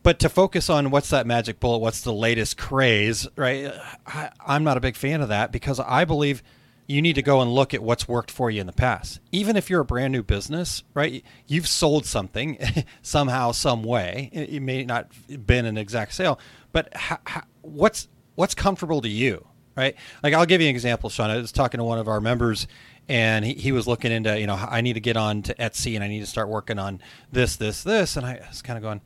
[0.04, 3.72] but to focus on what's that magic bullet, what's the latest craze, right?
[4.06, 6.44] I, I'm not a big fan of that because I believe
[6.88, 9.20] you need to go and look at what's worked for you in the past.
[9.32, 11.24] Even if you're a brand new business, right?
[11.48, 12.58] You've sold something
[13.02, 14.30] somehow, some way.
[14.32, 16.40] It, may not have been an exact sale,
[16.72, 19.96] but ho- ho- what's what's comfortable to you, right?
[20.22, 21.30] Like I'll give you an example, Sean.
[21.30, 22.68] I was talking to one of our members
[23.08, 25.96] and he, he was looking into, you know, I need to get on to Etsy
[25.96, 28.18] and I need to start working on this, this, this.
[28.18, 29.02] And I was kind of going,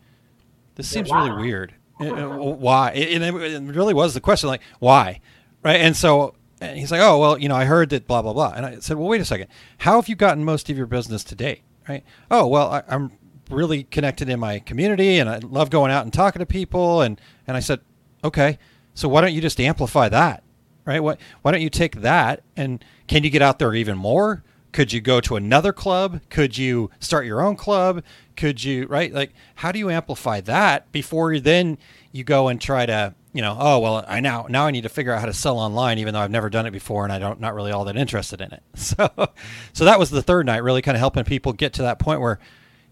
[0.75, 1.73] this seems really weird.
[1.99, 2.91] Uh, uh, Why?
[2.91, 5.19] And it really was the question, like, why?
[5.63, 5.82] Right?
[5.82, 8.53] And so and he's like, oh, well, you know, I heard that blah, blah, blah.
[8.55, 9.47] And I said, well, wait a second.
[9.80, 11.62] How have you gotten most of your business to date?
[11.88, 12.03] Right?
[12.30, 13.12] Oh, well, I, I'm
[13.49, 17.01] really connected in my community and I love going out and talking to people.
[17.01, 17.80] And, and I said,
[18.24, 18.60] okay,
[18.93, 20.43] so why don't you just amplify that?
[20.86, 21.01] Right?
[21.01, 24.43] What, why don't you take that and can you get out there even more?
[24.72, 26.22] Could you go to another club?
[26.30, 28.03] Could you start your own club?
[28.36, 29.12] Could you, right?
[29.12, 31.78] Like, how do you amplify that before then
[32.12, 34.89] you go and try to, you know, oh, well, I now, now I need to
[34.89, 37.19] figure out how to sell online, even though I've never done it before and I
[37.19, 38.63] don't, not really all that interested in it.
[38.75, 39.30] So,
[39.73, 42.21] so that was the third night, really kind of helping people get to that point
[42.21, 42.39] where,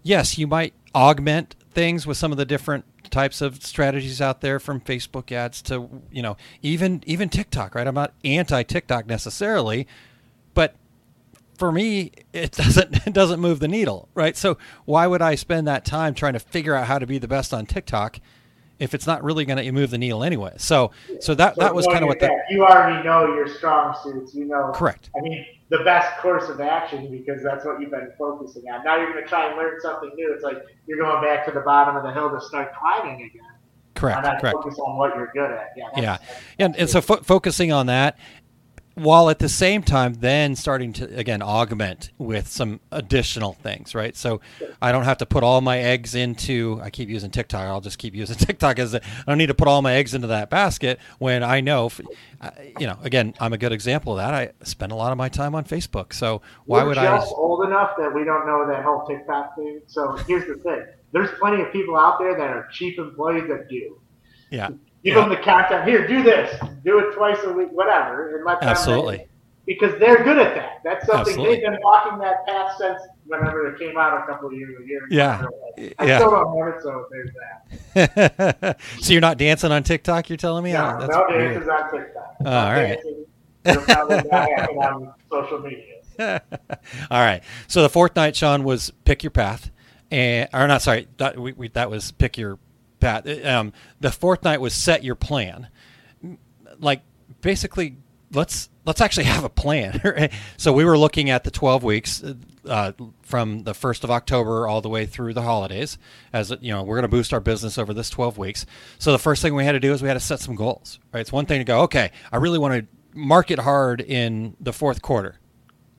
[0.03, 4.59] yes, you might augment things with some of the different types of strategies out there
[4.59, 7.87] from Facebook ads to, you know, even, even TikTok, right?
[7.87, 9.87] I'm not anti TikTok necessarily,
[10.53, 10.75] but
[11.57, 14.37] for me, it doesn't it doesn't move the needle, right?
[14.37, 17.27] So why would I spend that time trying to figure out how to be the
[17.27, 18.19] best on TikTok
[18.79, 20.53] if it's not really going to move the needle anyway?
[20.57, 23.95] So so that So that was kind of what that, you already know your strong
[24.03, 24.33] suits.
[24.33, 25.09] You know, correct.
[25.17, 28.83] I mean, the best course of action because that's what you've been focusing on.
[28.83, 30.31] Now you're going to try and learn something new.
[30.33, 33.43] It's like you're going back to the bottom of the hill to start climbing again.
[33.95, 34.23] Correct.
[34.39, 34.53] Correct.
[34.53, 35.71] focus on what you're good at?
[35.75, 35.89] Yeah.
[35.97, 36.17] Yeah.
[36.59, 38.17] And, and so fo- focusing on that,
[38.97, 44.15] while at the same time then starting to again augment with some additional things right
[44.15, 44.41] so
[44.81, 47.97] i don't have to put all my eggs into i keep using tiktok i'll just
[47.97, 50.49] keep using tiktok as a, i don't need to put all my eggs into that
[50.49, 51.91] basket when i know
[52.79, 55.29] you know again i'm a good example of that i spend a lot of my
[55.29, 58.67] time on facebook so why We're would just i old enough that we don't know
[58.67, 59.81] that whole TikTok thing.
[59.87, 63.69] So here's the thing: there's plenty of people out there that are cheap employees that
[63.69, 63.99] do.
[64.49, 64.69] yeah
[65.07, 65.21] Give Yeah.
[65.21, 65.87] them the content.
[65.87, 66.53] Here, do this.
[66.83, 68.67] Do it twice a week, whatever, and let them.
[68.67, 69.25] Absolutely.
[69.65, 70.79] Because they're good at that.
[70.83, 71.55] That's something Absolutely.
[71.55, 75.05] they've been walking that path since whenever it came out a couple of years ago.
[75.09, 75.45] Yeah.
[75.97, 76.17] I Yeah.
[76.19, 77.31] still don't have it, so there's
[77.95, 78.77] that.
[78.99, 81.53] so you're not dancing on tiktok you're telling me No, Oh, that's no weird.
[81.53, 82.35] dances on TikTok.
[82.45, 82.87] Oh, all right.
[82.95, 83.25] dancing.
[83.63, 85.93] It'll probably not happen on social media.
[87.11, 87.43] All right.
[87.67, 89.69] So the fourth night, Sean, was pick your path,
[90.09, 92.57] and or not sorry, that we, we, that was pick your
[93.07, 93.45] path.
[93.45, 95.69] Um, the fourth night was set your plan.
[96.79, 97.01] Like
[97.41, 97.97] basically,
[98.31, 100.29] let's let's actually have a plan.
[100.57, 102.23] so we were looking at the twelve weeks.
[102.67, 102.91] Uh,
[103.21, 105.97] from the first of October all the way through the holidays,
[106.33, 108.65] as you know, we're going to boost our business over this 12 weeks.
[108.99, 110.99] So the first thing we had to do is we had to set some goals.
[111.13, 114.73] Right, it's one thing to go, okay, I really want to market hard in the
[114.73, 115.39] fourth quarter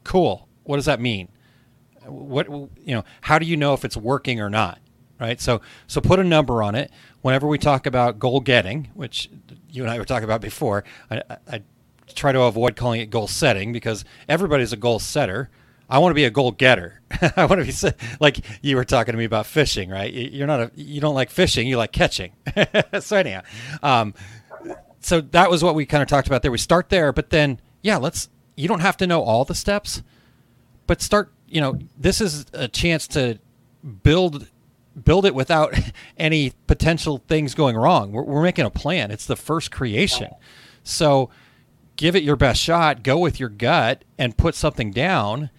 [0.05, 1.29] cool what does that mean
[2.07, 4.79] what you know how do you know if it's working or not
[5.21, 6.91] right so so put a number on it
[7.23, 9.31] whenever we talk about goal getting which
[9.71, 11.63] you and i were talking about before i, I,
[12.15, 15.51] try to avoid calling it goal setting because everybody's a goal setter
[15.91, 17.01] i want to be a goal getter
[17.37, 20.47] i want to be like you were talking to me about fishing right You- you're
[20.47, 22.33] not a you don't like fishing you like catching
[23.01, 23.43] so anyhow
[23.83, 24.15] um,
[25.01, 26.51] so that was what we kind of talked about there.
[26.51, 28.29] We start there, but then yeah, let's.
[28.57, 30.03] You don't have to know all the steps,
[30.87, 31.33] but start.
[31.47, 33.39] You know, this is a chance to
[34.03, 34.49] build
[35.05, 35.75] build it without
[36.19, 38.13] any potential things going wrong.
[38.13, 39.11] We're, we're making a plan.
[39.11, 40.31] It's the first creation,
[40.83, 41.31] so
[41.97, 43.03] give it your best shot.
[43.03, 45.51] Go with your gut and put something down,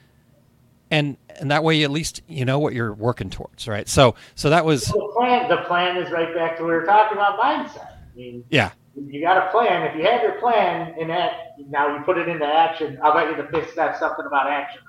[0.92, 3.88] and and that way at least you know what you're working towards, right?
[3.88, 6.86] So so that was The plan, the plan is right back to what we were
[6.86, 7.92] talking about mindset.
[7.92, 8.72] I mean, yeah
[9.08, 9.84] you got a plan.
[9.84, 13.30] If you have your plan and that now you put it into action, I'll bet
[13.30, 14.82] you the fifth step something about action.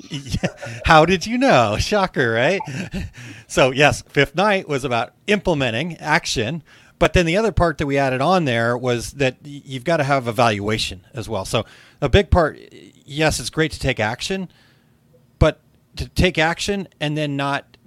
[0.84, 1.76] How did you know?
[1.78, 2.60] Shocker, right?
[3.50, 6.62] So, yes, fifth night was about implementing action.
[6.98, 10.04] But then the other part that we added on there was that you've got to
[10.04, 11.46] have evaluation as well.
[11.46, 11.64] So,
[12.02, 12.58] a big part,
[13.06, 14.50] yes, it's great to take action,
[15.38, 15.60] but
[15.96, 17.78] to take action and then not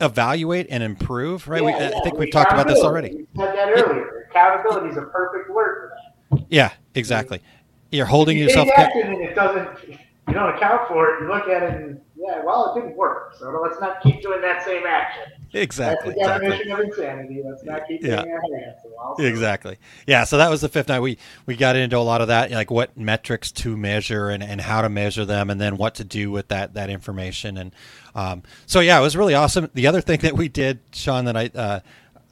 [0.00, 1.64] evaluate and improve, right?
[1.64, 3.26] we, Yeah, I yeah, think we've talked about this already.
[3.34, 4.28] We said that earlier.
[4.30, 5.90] Accountability is a perfect word
[6.30, 6.46] for that.
[6.48, 7.42] Yeah, exactly.
[7.90, 8.68] You're holding You yourself.
[8.68, 9.98] take action and it doesn't,
[10.28, 11.22] you don't account for it.
[11.22, 13.34] You look at it and yeah, well, it didn't work.
[13.38, 15.32] So let's not keep doing that same action.
[15.52, 16.14] Exactly.
[16.18, 16.48] That's the exactly.
[16.50, 17.42] definition of insanity.
[17.48, 18.22] Let's not keep Yeah.
[18.22, 18.76] doing our hands.
[18.82, 19.78] So also- Exactly.
[20.06, 20.24] Yeah.
[20.24, 21.00] So that was the fifth night.
[21.00, 21.16] We
[21.46, 24.82] we got into a lot of that, like what metrics to measure and, and how
[24.82, 27.56] to measure them, and then what to do with that that information.
[27.56, 27.72] And
[28.14, 29.70] um, so yeah, it was really awesome.
[29.72, 31.80] The other thing that we did, Sean, that I uh,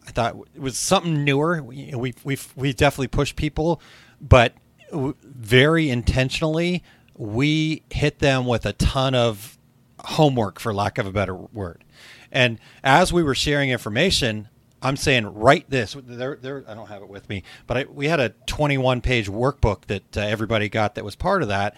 [0.07, 1.63] I thought was something newer.
[1.63, 3.81] We we we we definitely push people,
[4.21, 4.53] but
[4.93, 6.83] very intentionally,
[7.17, 9.59] we hit them with a ton of
[10.01, 11.85] homework, for lack of a better word.
[12.31, 14.49] And as we were sharing information,
[14.83, 15.97] I'm saying write this.
[15.99, 16.65] There, there.
[16.69, 20.17] I don't have it with me, but I, we had a 21 page workbook that
[20.17, 21.77] uh, everybody got that was part of that,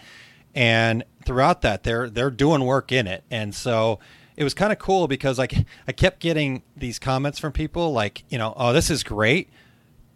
[0.53, 3.99] and throughout that, they're they're doing work in it, and so
[4.35, 5.53] it was kind of cool because like
[5.87, 9.49] I kept getting these comments from people like you know oh this is great,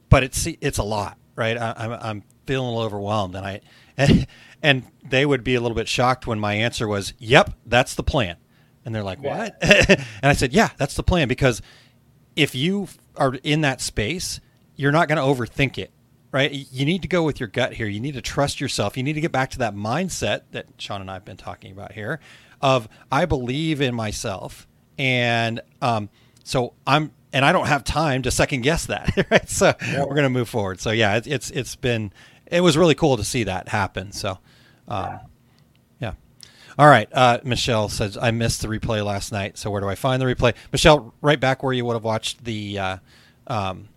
[0.10, 1.58] but it's it's a lot right.
[1.58, 3.62] I, I'm I'm feeling a little overwhelmed, and I
[3.98, 4.28] and,
[4.64, 8.04] and they would be a little bit shocked when my answer was yep that's the
[8.04, 8.38] plan,
[8.84, 11.62] and they're like what, and I said yeah that's the plan because
[12.36, 14.40] if you are in that space,
[14.76, 15.92] you're not going to overthink it,
[16.32, 16.52] right?
[16.52, 17.88] You need to go with your gut here.
[17.88, 18.98] You need to trust yourself.
[18.98, 21.72] You need to get back to that mindset that Sean and I have been talking
[21.72, 22.20] about here
[22.62, 24.68] of I believe in myself.
[24.98, 26.10] And um,
[26.44, 29.50] so I'm, and I don't have time to second guess that, right?
[29.50, 30.80] So we're going to move forward.
[30.80, 32.14] So yeah, it, it's, it's been,
[32.48, 34.12] it was really cool to see that happen.
[34.12, 34.40] So,
[34.88, 35.20] um,
[36.00, 36.14] yeah.
[36.78, 37.08] All right.
[37.12, 39.58] Uh, Michelle says, I missed the replay last night.
[39.58, 40.54] So where do I find the replay?
[40.72, 42.98] Michelle, right back where you would have watched the uh,
[43.48, 43.90] um,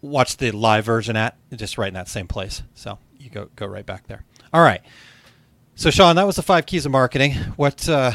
[0.00, 2.62] watched the live version at, just right in that same place.
[2.74, 4.24] So you go go right back there.
[4.52, 4.80] All right.
[5.74, 7.34] So Sean, that was the five keys of marketing.
[7.56, 8.12] What uh,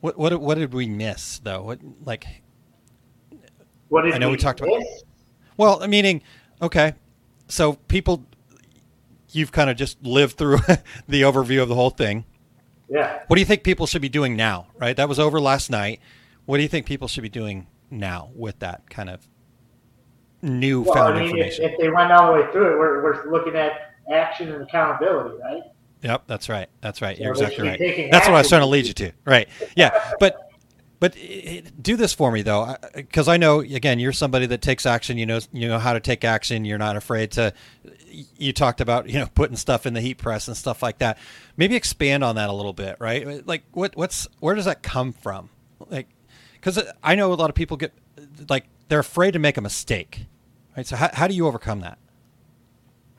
[0.00, 1.62] what what what did we miss though?
[1.62, 2.26] What like
[3.88, 5.02] What did I know we talked about- miss?
[5.56, 6.22] well, meaning,
[6.62, 6.94] okay,
[7.48, 8.24] so people,
[9.30, 10.58] you've kind of just lived through
[11.08, 12.24] the overview of the whole thing.
[12.88, 13.22] Yeah.
[13.26, 14.68] What do you think people should be doing now?
[14.78, 16.00] Right, that was over last night.
[16.46, 19.26] What do you think people should be doing now with that kind of
[20.42, 21.64] newfound Well, I mean, if, information?
[21.64, 23.72] if they went all the way through it, we're, we're looking at
[24.10, 25.62] action and accountability, right?
[26.02, 26.68] Yep, that's right.
[26.80, 27.18] That's right.
[27.18, 28.10] You're So exactly right.
[28.10, 29.12] That's what I was trying to lead you to.
[29.24, 29.48] Right.
[29.76, 30.12] Yeah.
[30.20, 30.47] But
[31.00, 34.46] but eh, eh, do this for me though, because eh, I know again you're somebody
[34.46, 35.18] that takes action.
[35.18, 36.64] You know you know how to take action.
[36.64, 37.52] You're not afraid to.
[38.36, 41.18] You talked about you know putting stuff in the heat press and stuff like that.
[41.56, 43.26] Maybe expand on that a little bit, right?
[43.26, 45.50] Eh, like what what's where does that come from?
[45.88, 46.08] Like
[46.54, 47.92] because I know a lot of people get
[48.48, 50.26] like they're afraid to make a mistake,
[50.76, 50.86] right?
[50.86, 51.98] So how how do you overcome that?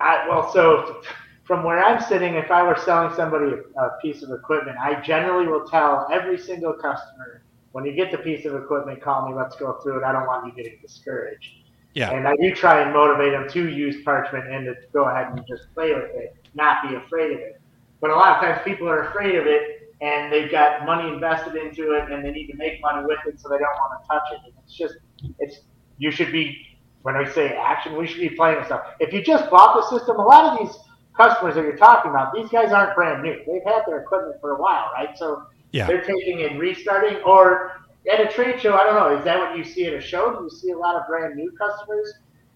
[0.01, 1.01] I, well, so
[1.43, 5.01] from where I'm sitting, if I were selling somebody a, a piece of equipment, I
[5.01, 7.41] generally will tell every single customer
[7.71, 9.35] when you get the piece of equipment, call me.
[9.35, 10.03] Let's go through it.
[10.03, 11.51] I don't want you getting discouraged.
[11.93, 12.11] Yeah.
[12.11, 15.41] And I do try and motivate them to use parchment and to go ahead and
[15.47, 17.61] just play with it, not be afraid of it.
[17.99, 21.55] But a lot of times people are afraid of it and they've got money invested
[21.55, 24.07] into it and they need to make money with it, so they don't want to
[24.07, 24.39] touch it.
[24.45, 24.95] And it's just,
[25.39, 25.61] it's
[25.97, 26.65] you should be
[27.01, 28.81] when I say action, we should be playing with stuff.
[28.99, 30.77] If you just bought the system, a lot of these
[31.15, 33.37] customers that you're talking about, these guys aren't brand new.
[33.47, 35.17] They've had their equipment for a while, right?
[35.17, 35.87] So Yeah.
[35.87, 39.57] they're taking and restarting or at a trade show, I don't know, is that what
[39.57, 40.33] you see at a show?
[40.35, 42.13] Do you see a lot of brand new customers?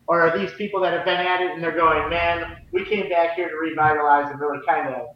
[0.08, 3.08] Or are these people that have been at it and they're going, man, we came
[3.10, 5.08] back here to revitalize and really kind of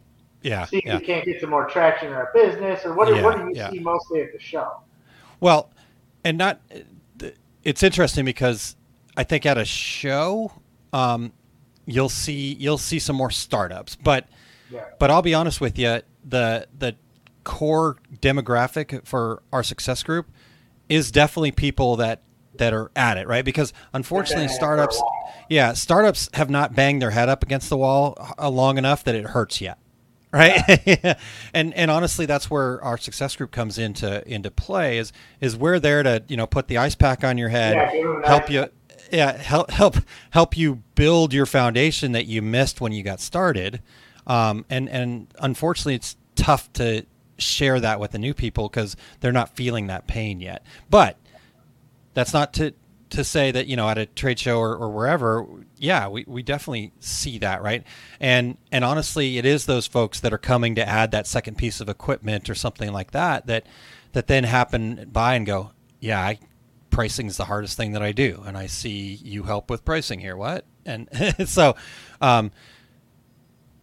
[0.42, 0.64] Yeah.
[0.66, 0.98] see if Yeah.
[0.98, 2.84] we can't get some more traction in our business?
[2.86, 3.70] Or what, do- what do you yeah.
[3.70, 4.80] see mostly at the show?
[5.40, 5.70] Well,
[6.24, 6.60] and not.
[7.64, 8.76] It's interesting because
[9.16, 10.52] I think at a show,
[10.92, 11.32] um,
[11.86, 14.26] you'll see you'll see some more startups, but
[14.70, 14.84] Yeah.
[14.98, 16.96] but I'll be honest with you, the the
[17.48, 20.30] core demographic for our success group
[20.88, 22.22] is definitely people that
[22.54, 23.44] that are at it, right?
[23.44, 25.02] Because unfortunately, Been at it for a startups,
[25.48, 29.14] yeah, startups have not banged their head up against the wall uh, long enough that
[29.14, 29.78] it hurts yet,
[30.32, 31.16] right?
[31.54, 34.98] and and honestly, that's where our success group comes into into play.
[34.98, 37.92] Is is we're there to you know put the ice pack on your head, Yeah,
[37.92, 38.66] give 'em an help you,
[39.10, 39.96] yeah, help help
[40.30, 43.80] help you build your foundation that you missed when you got started.
[44.26, 47.06] Um, and and unfortunately, it's tough to
[47.38, 50.64] share that with the new people because they're not feeling that pain yet.
[50.90, 51.18] But
[52.14, 52.74] that's not to
[53.10, 56.42] to say that you know at a trade show or, or wherever yeah we, we
[56.42, 57.84] definitely see that right?
[58.20, 61.80] And and honestly it is those folks that are coming to add that second piece
[61.80, 63.66] of equipment or something like that that
[64.12, 65.70] that then happen by and go
[66.00, 66.38] yeah I,
[66.90, 70.20] pricing is the hardest thing that i do and i see you help with pricing
[70.20, 70.36] here.
[70.36, 70.64] What?
[70.84, 71.08] And
[71.46, 71.76] so
[72.20, 72.50] um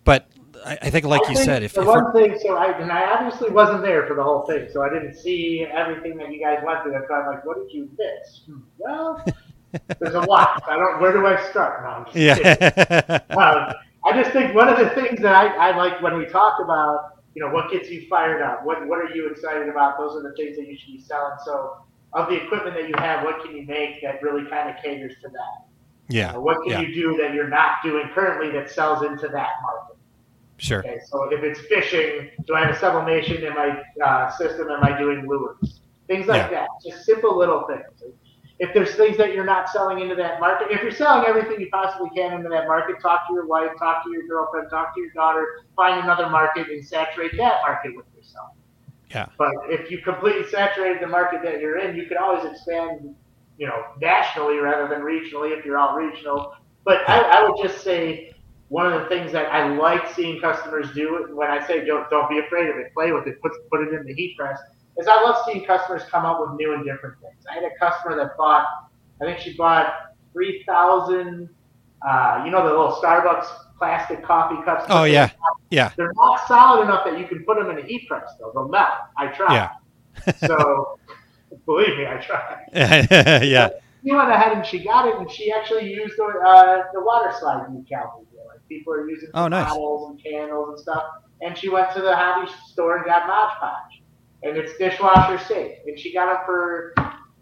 [0.04, 0.30] but
[0.66, 2.78] I, I think like I you think said if, the if one thing, so I
[2.80, 6.32] and I obviously wasn't there for the whole thing, so I didn't see everything that
[6.32, 6.94] you guys went through.
[6.94, 8.42] That's why I'm like, what did you miss?
[8.48, 9.26] Hmm, Well,
[10.00, 10.64] there's a lot.
[10.70, 11.02] I don't.
[11.02, 11.84] Where do I start?
[11.84, 12.54] No, I'm just kidding.
[12.54, 13.74] yeah Um,
[14.06, 17.22] I just think one of the things that I, I like when we talk about,
[17.36, 19.98] you know, what gets you fired up, what what are you excited about?
[19.98, 21.38] Those are the things that you should be selling.
[21.46, 21.78] So,
[22.14, 25.14] of the equipment that you have, what can you make that really kind of caters
[25.24, 25.68] to that?
[26.10, 29.28] yeah Or what can yeah you do that you're not doing currently that sells into
[29.30, 29.95] that market?
[30.58, 34.70] Sure Okay, so if it's fishing, do I have a sublimation in my uh, system?
[34.70, 35.82] Am I doing lures?
[36.08, 36.68] Things like that.
[36.86, 38.14] Just simple little things.
[38.58, 41.68] If there's things that you're not selling into that market, if you're selling everything you
[41.72, 45.02] possibly can into that market, talk to your wife, talk to your girlfriend, talk to
[45.02, 45.46] your daughter,
[45.76, 48.52] find another market and saturate that market with yourself.
[49.12, 53.14] yeah But if you completely saturated the market that you're in, you could always expand,
[53.58, 56.54] you know, nationally rather than regionally if you're all regional.
[56.86, 58.35] But I, I would just say
[58.70, 62.30] one of the things that I like seeing customers do when I say don't don't
[62.30, 64.60] be afraid of it, play with it, put put it in the heat press,
[64.98, 67.46] is I love seeing customers come up with new and different things.
[67.50, 68.66] I had a customer that bought,
[69.22, 69.94] I think she bought
[70.34, 71.50] three thousand,
[72.08, 73.48] uh, you know, the little Starbucks
[73.78, 74.86] plastic coffee cups.
[74.90, 75.30] oh yeah
[75.70, 78.52] yeah They're not solid enough that you can put them in a heat press, though.
[78.54, 78.90] They'll melt.
[79.18, 79.54] I tried.
[79.54, 80.32] Yeah.
[80.48, 80.98] so,
[81.66, 82.70] believe me, I tried.
[83.44, 83.70] yeah
[84.04, 87.34] She went ahead and she got it, and she actually used the, uh, the water
[87.40, 88.25] slide decal.
[88.70, 88.86] We did.
[88.86, 89.70] Like people are using Oh, nice.
[89.70, 91.04] bottles and candles and stuff.
[91.42, 94.04] And she went to the hobby store and got Mod Podge,
[94.44, 95.78] and it's dishwasher safe.
[95.86, 96.94] And she got it for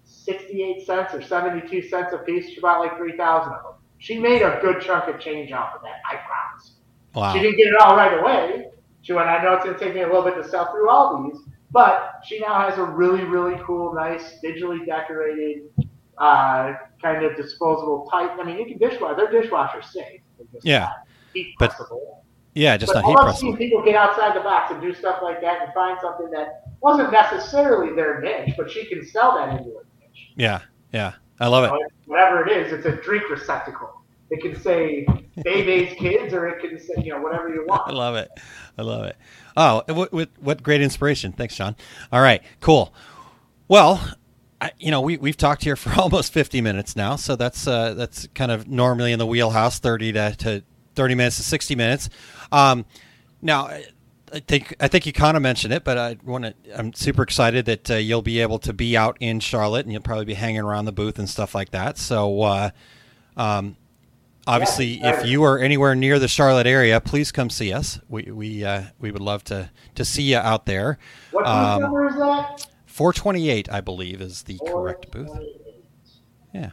[0.04, 2.50] sixty-eight cents or seventy-two cents a piece.
[2.50, 3.74] She bought like three thousand of them.
[4.00, 6.02] She made a good chunk of change off of that.
[6.10, 6.74] I promise.
[7.14, 8.68] wow She didn't get it all right away.
[9.02, 10.90] She went, I know it's going to take me a little bit to sell through
[10.90, 15.64] all these, but she now has a really, really cool, nice, digitally decorated,
[16.18, 18.32] uh, kind of disposable type.
[18.40, 19.16] I mean, you can dishwasher.
[19.16, 20.22] They're dishwasher safe.
[20.64, 20.80] Yeah.
[20.80, 20.92] not
[21.60, 22.24] But- pressable.
[22.54, 25.42] yeah just But not heat seeing people get outside the box and do stuff like
[25.42, 29.72] that and find something that wasn't necessarily their niche, but she can sell that into
[29.72, 30.32] a niche.
[30.36, 30.62] Yeah,
[30.92, 31.72] yeah, I love it.
[31.72, 34.02] You whatever it is, it's a drink receptacle.
[34.30, 35.06] It can say
[35.44, 37.84] Bebe's Kids or it can say, you know, whatever you want.
[37.88, 38.30] I love it.
[38.78, 39.16] I love it.
[39.56, 41.32] Oh, what, what, what great inspiration.
[41.32, 41.76] Thanks, Sean.
[42.12, 42.94] All right, cool.
[43.68, 44.16] Well,
[44.60, 47.94] I, you know, we, we've talked here for almost 50 minutes now, so that's uh,
[47.94, 50.64] that's kind of normally in the wheelhouse, 30 to, to
[50.96, 52.10] thirty minutes to sixty minutes.
[52.52, 52.86] Um,
[53.42, 56.54] now, I think I think you kind of mentioned it, but I want to.
[56.78, 60.02] I'm super excited that uh, you'll be able to be out in Charlotte, and you'll
[60.02, 61.98] probably be hanging around the booth and stuff like that.
[61.98, 62.70] So, uh,
[63.38, 63.76] um,
[64.48, 68.00] obviously, Yeah, if you are anywhere near the Charlotte area, please come see us.
[68.10, 70.98] We we uh, we would love to to see you out there.
[71.32, 72.68] What Um, number is that?
[72.88, 75.32] 428, I believe, is the correct booth.
[76.54, 76.70] Yeah,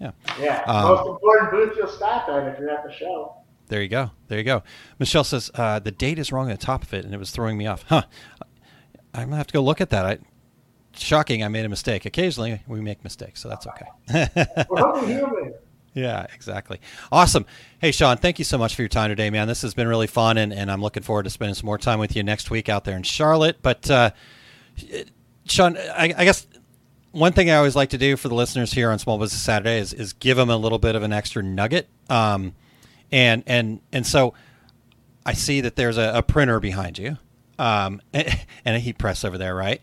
[0.00, 0.12] yeah.
[0.40, 3.34] Yeah, Um, most important booth you'll stop at if you're at the show.
[3.68, 4.10] There you go.
[4.28, 4.62] There you go.
[4.98, 7.30] Michelle says uh, the date is wrong on the top of it, and it was
[7.30, 7.84] throwing me off.
[7.88, 8.02] Huh.
[9.12, 10.04] I'm gonna have to go look at that.
[10.04, 10.18] I,
[10.94, 11.42] shocking.
[11.42, 12.04] I made a mistake.
[12.04, 14.66] Occasionally we make mistakes, so that's okay.
[14.68, 15.54] We're hoping human.
[15.94, 16.80] yeah, exactly.
[17.10, 17.46] Awesome.
[17.80, 19.48] Hey, Sean, thank you so much for your time today, man.
[19.48, 21.98] This has been really fun, and, and I'm looking forward to spending some more time
[21.98, 23.58] with you next week out there in Charlotte.
[23.62, 24.10] But uh,
[25.46, 26.46] Sean, I, I guess
[27.12, 29.78] one thing I always like to do for the listeners here on Small Business Saturday
[29.78, 31.88] is, is give them a little bit of an extra nugget.
[32.10, 32.54] Um,
[33.12, 34.34] and and and so
[35.24, 37.18] I see that there's a, a printer behind you,
[37.58, 39.82] um, and, a heat press over there, right?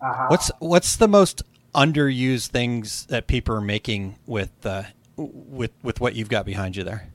[0.00, 0.26] Uh-huh.
[0.28, 1.42] What's what's the most
[1.74, 4.84] underused things that people are making with uh,
[5.16, 7.08] with with what you've got behind you there?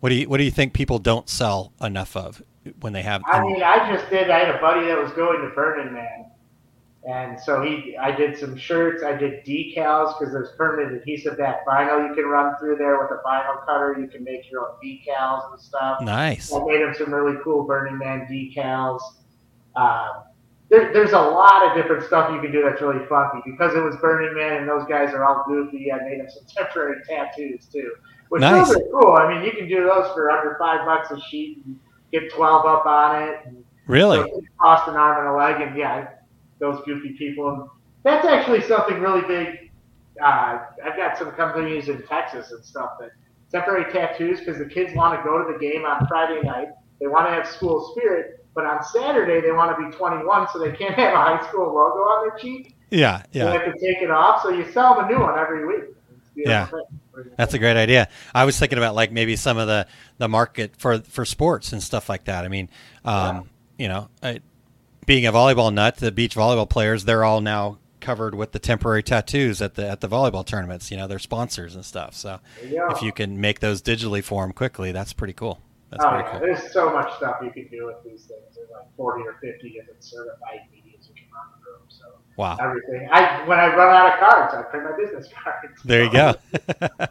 [0.00, 2.42] What do you what do you think people don't sell enough of
[2.80, 3.22] when they have?
[3.26, 4.30] I mean, I just did.
[4.30, 6.26] I had a buddy that was going to Burning Man,
[7.04, 9.02] and so he, I did some shirts.
[9.02, 13.10] I did decals because there's permanent adhesive that vinyl you can run through there with
[13.10, 13.96] a vinyl cutter.
[13.98, 16.00] You can make your own decals and stuff.
[16.02, 16.52] nice.
[16.52, 19.00] I made him some really cool Burning Man decals.
[19.74, 20.24] Um,
[20.68, 23.80] there, there's a lot of different stuff you can do that's really funky because it
[23.82, 25.92] was Burning Man and those guys are all goofy.
[25.92, 27.92] I made him some temporary tattoos too,
[28.28, 28.68] which Nice.
[28.68, 29.12] those are cool.
[29.14, 31.78] I mean, you can do those for under five bucks a sheet and
[32.12, 33.40] get 12 up on it.
[33.44, 34.18] And Really?
[34.60, 36.08] cost an arm and a leg, and yeah,
[36.62, 37.50] those goofy people.
[37.50, 37.68] And
[38.04, 39.70] that's actually something really big.
[40.22, 43.10] Uh, I've got some companies in Texas and stuff that
[43.50, 46.68] temporary tattoos because the kids want to go to the game on Friday night.
[47.00, 50.58] They want to have school spirit, but on Saturday they want to be 21, so
[50.60, 52.76] they can't have a high school logo on their cheek.
[52.90, 53.52] Yeah, They yeah.
[53.52, 55.84] have to take it off, so you sell them a new one every week.
[55.84, 57.32] It's a beautiful thing.
[57.36, 58.08] That's a great idea.
[58.34, 59.86] I was thinking about like maybe some of the,
[60.18, 62.44] the market for for sports and stuff like that.
[62.44, 62.68] I mean,
[63.04, 63.48] um,
[63.78, 64.40] you know, I,
[65.06, 69.02] being a volleyball nut, the beach volleyball players, they're all now covered with the temporary
[69.02, 70.90] tattoos at the at the volleyball tournaments.
[70.90, 72.14] You know, they're sponsors and stuff.
[72.14, 72.40] So
[72.70, 72.88] go.
[72.90, 75.60] if you can make those digitally for them quickly, that's pretty cool.
[75.90, 76.30] That's Oh, very yeah.
[76.30, 76.40] cool.
[76.40, 78.42] There's so much stuff you can do with these things.
[78.56, 81.72] There's like 40 or 50 different certified medias you can run through.
[81.74, 81.82] them.
[81.88, 82.04] So
[82.36, 82.56] Wow.
[82.60, 83.08] everything.
[83.12, 85.82] I when I run out of cards, I print my business cards.
[85.84, 86.34] There you go.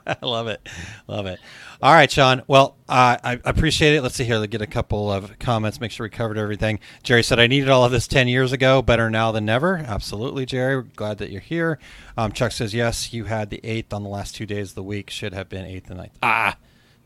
[0.08, 0.68] I love it.
[1.08, 1.40] Love it.
[1.82, 2.44] All right, Sean.
[2.48, 4.02] Well, uh, I appreciate it.
[4.04, 4.38] Let's see here.
[4.38, 5.80] Let's get a couple of comments.
[5.80, 6.80] Make sure we covered everything.
[7.02, 8.84] Jerry said, I needed all of this 10 years ago.
[8.84, 9.78] Better now than never.
[9.78, 10.84] Absolutely, Jerry.
[10.96, 11.80] Glad that you're here.
[12.18, 14.84] Um, Chuck says, yes, you had the 8th on the last two days of the
[14.84, 15.10] week.
[15.10, 16.18] Should have been 8th and ninth.
[16.22, 16.56] Ah,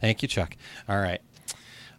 [0.02, 0.58] thank you, Chuck.
[0.90, 1.22] All right.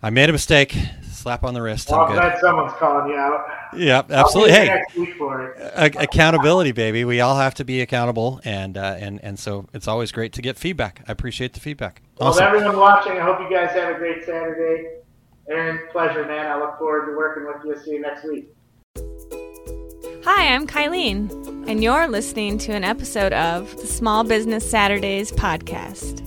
[0.03, 0.77] I made a mistake.
[1.17, 1.91] Slap on the wrist.
[1.91, 3.47] Well, I'm I'm glad someone's calling you out.
[3.77, 4.53] Yep, I'll absolutely.
[4.53, 5.59] Hey, next week for it.
[5.59, 7.05] a- accountability, baby.
[7.05, 10.43] We all have to be accountable, and uh, and and so it's always great to
[10.43, 11.03] get feedback.
[11.09, 12.03] I appreciate the feedback.
[12.19, 12.45] Well, Awesome.
[12.45, 14.89] everyone watching, I hope you guys have a great Saturday.
[15.49, 16.47] Aaron, pleasure, man.
[16.47, 17.83] I look forward to working with you.
[17.85, 18.49] See you next week.
[20.25, 21.31] Hi, I'm Kylene,
[21.69, 26.23] and you're listening to an episode of the Small Business Saturdays podcast.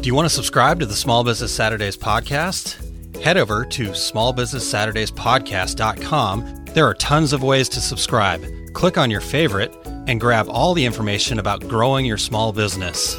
[0.00, 2.86] Do you want to subscribe to the Small Business Saturdays podcast?
[3.22, 6.64] Head over to smallbusinesssaturdayspodcast.com.
[6.72, 8.44] There are tons of ways to subscribe.
[8.72, 13.16] Click on your favorite and grab all the information about growing your small business.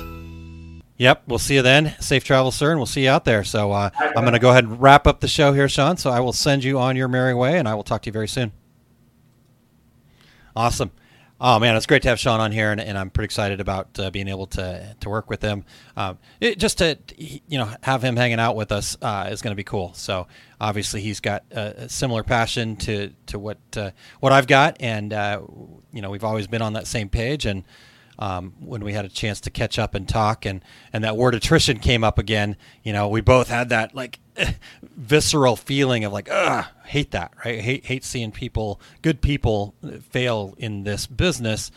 [0.97, 1.95] Yep, we'll see you then.
[1.99, 3.43] Safe travel, sir, and we'll see you out there.
[3.43, 5.97] So uh, I'm going to go ahead and wrap up the show here, Sean.
[5.97, 8.11] So I will send you on your merry way, and I will talk to you
[8.11, 8.51] very soon.
[10.55, 10.91] Awesome.
[11.43, 13.99] Oh man, it's great to have Sean on here, and, and I'm pretty excited about
[13.99, 15.65] uh, being able to to work with him.
[15.97, 19.51] Um, it, just to you know have him hanging out with us uh, is going
[19.51, 19.91] to be cool.
[19.95, 20.27] So
[20.59, 23.89] obviously he's got a, a similar passion to to what uh,
[24.19, 25.41] what I've got, and uh,
[25.91, 27.47] you know we've always been on that same page.
[27.47, 27.63] And
[28.19, 30.63] um, when we had a chance to catch up and talk, and
[30.93, 34.19] and that word attrition came up again, you know we both had that like
[34.83, 37.61] visceral feeling of like, ugh, hate that, right?
[37.61, 39.73] Hate hate seeing people, good people,
[40.09, 41.71] fail in this business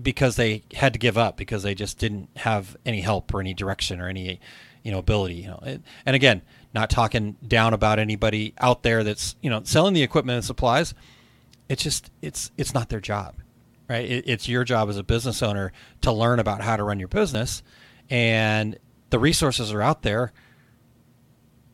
[0.00, 3.54] because they had to give up because they just didn't have any help or any
[3.54, 4.40] direction or any
[4.82, 5.36] you know ability.
[5.36, 5.60] You know,
[6.04, 6.42] and again,
[6.74, 10.92] not talking down about anybody out there that's you know selling the equipment and supplies.
[11.70, 13.36] It's just it's it's not their job,
[13.88, 14.04] right?
[14.04, 15.72] It, it's your job as a business owner
[16.02, 17.62] to learn about how to run your business,
[18.10, 18.78] and
[19.08, 20.34] the resources are out there.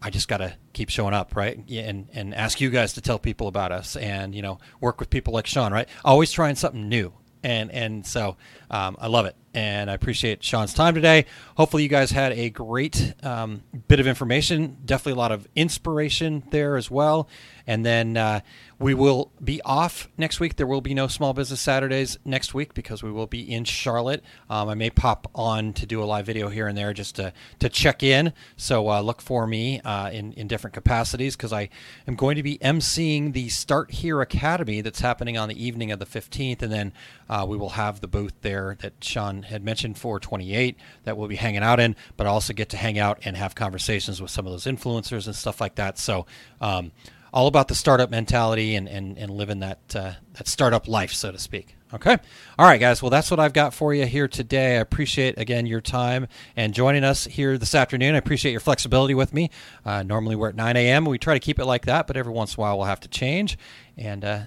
[0.03, 1.59] I just got to keep showing up, right?
[1.69, 5.11] And and ask you guys to tell people about us, and you know, work with
[5.11, 5.89] people like Sean, right?
[6.05, 8.37] Always trying something new, and and so
[8.71, 9.37] um, I love it.
[9.55, 11.27] And I appreciate Sean's time today.
[11.57, 14.79] Hopefully, you guys had a great um, bit of information.
[14.85, 17.29] Definitely a lot of inspiration there as well.
[17.67, 18.41] And then uh,
[18.81, 20.57] we will be off next week.
[20.57, 24.25] There will be no Small Business Saturdays next week because we will be in Charlotte.
[24.49, 27.33] Um, I may pop on to do a live video here and there just to,
[27.59, 28.33] to check in.
[28.57, 31.69] So uh, look for me uh, in, in different capacities because I
[32.09, 35.99] am going to be emceeing the Start Here Academy that's happening on the evening of
[35.99, 36.63] the 15th.
[36.63, 36.93] And then
[37.29, 41.37] uh, we will have the booth there that Sean had mentioned 428 that we'll be
[41.37, 44.53] hanging out in, but also get to hang out and have conversations with some of
[44.53, 45.99] those influencers and stuff like that.
[45.99, 46.27] So,
[46.61, 46.93] um,
[47.33, 51.31] all about the startup mentality and, and, and living that uh, that startup life, so
[51.31, 51.77] to speak.
[51.93, 52.17] Okay.
[52.57, 53.03] All right, guys.
[53.03, 54.77] Well, that's what I've got for you here today.
[54.77, 58.15] I appreciate, again, your time and joining us here this afternoon.
[58.15, 59.51] I appreciate your flexibility with me.
[59.85, 61.05] Uh, normally we're at 9 a.m.
[61.05, 63.01] We try to keep it like that, but every once in a while we'll have
[63.01, 63.59] to change.
[63.97, 64.41] And uh,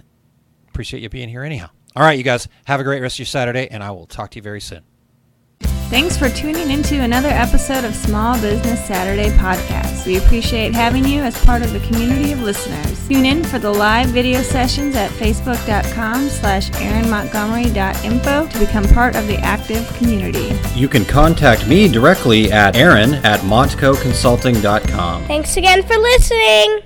[0.69, 1.69] appreciate you being here anyhow.
[1.95, 2.47] All right, you guys.
[2.65, 4.83] Have a great rest of your Saturday, and I will talk to you very soon.
[5.89, 10.07] Thanks for tuning into another episode of Small Business Saturday podcast.
[10.07, 13.07] We appreciate having you as part of the community of listeners.
[13.07, 19.27] Tune in for the live video sessions at facebook.com slash aaronmontgomery.info to become part of
[19.27, 20.57] the active community.
[20.73, 25.25] You can contact me directly at aaron at montcoconsulting.com.
[25.25, 26.79] Thanks again for listening.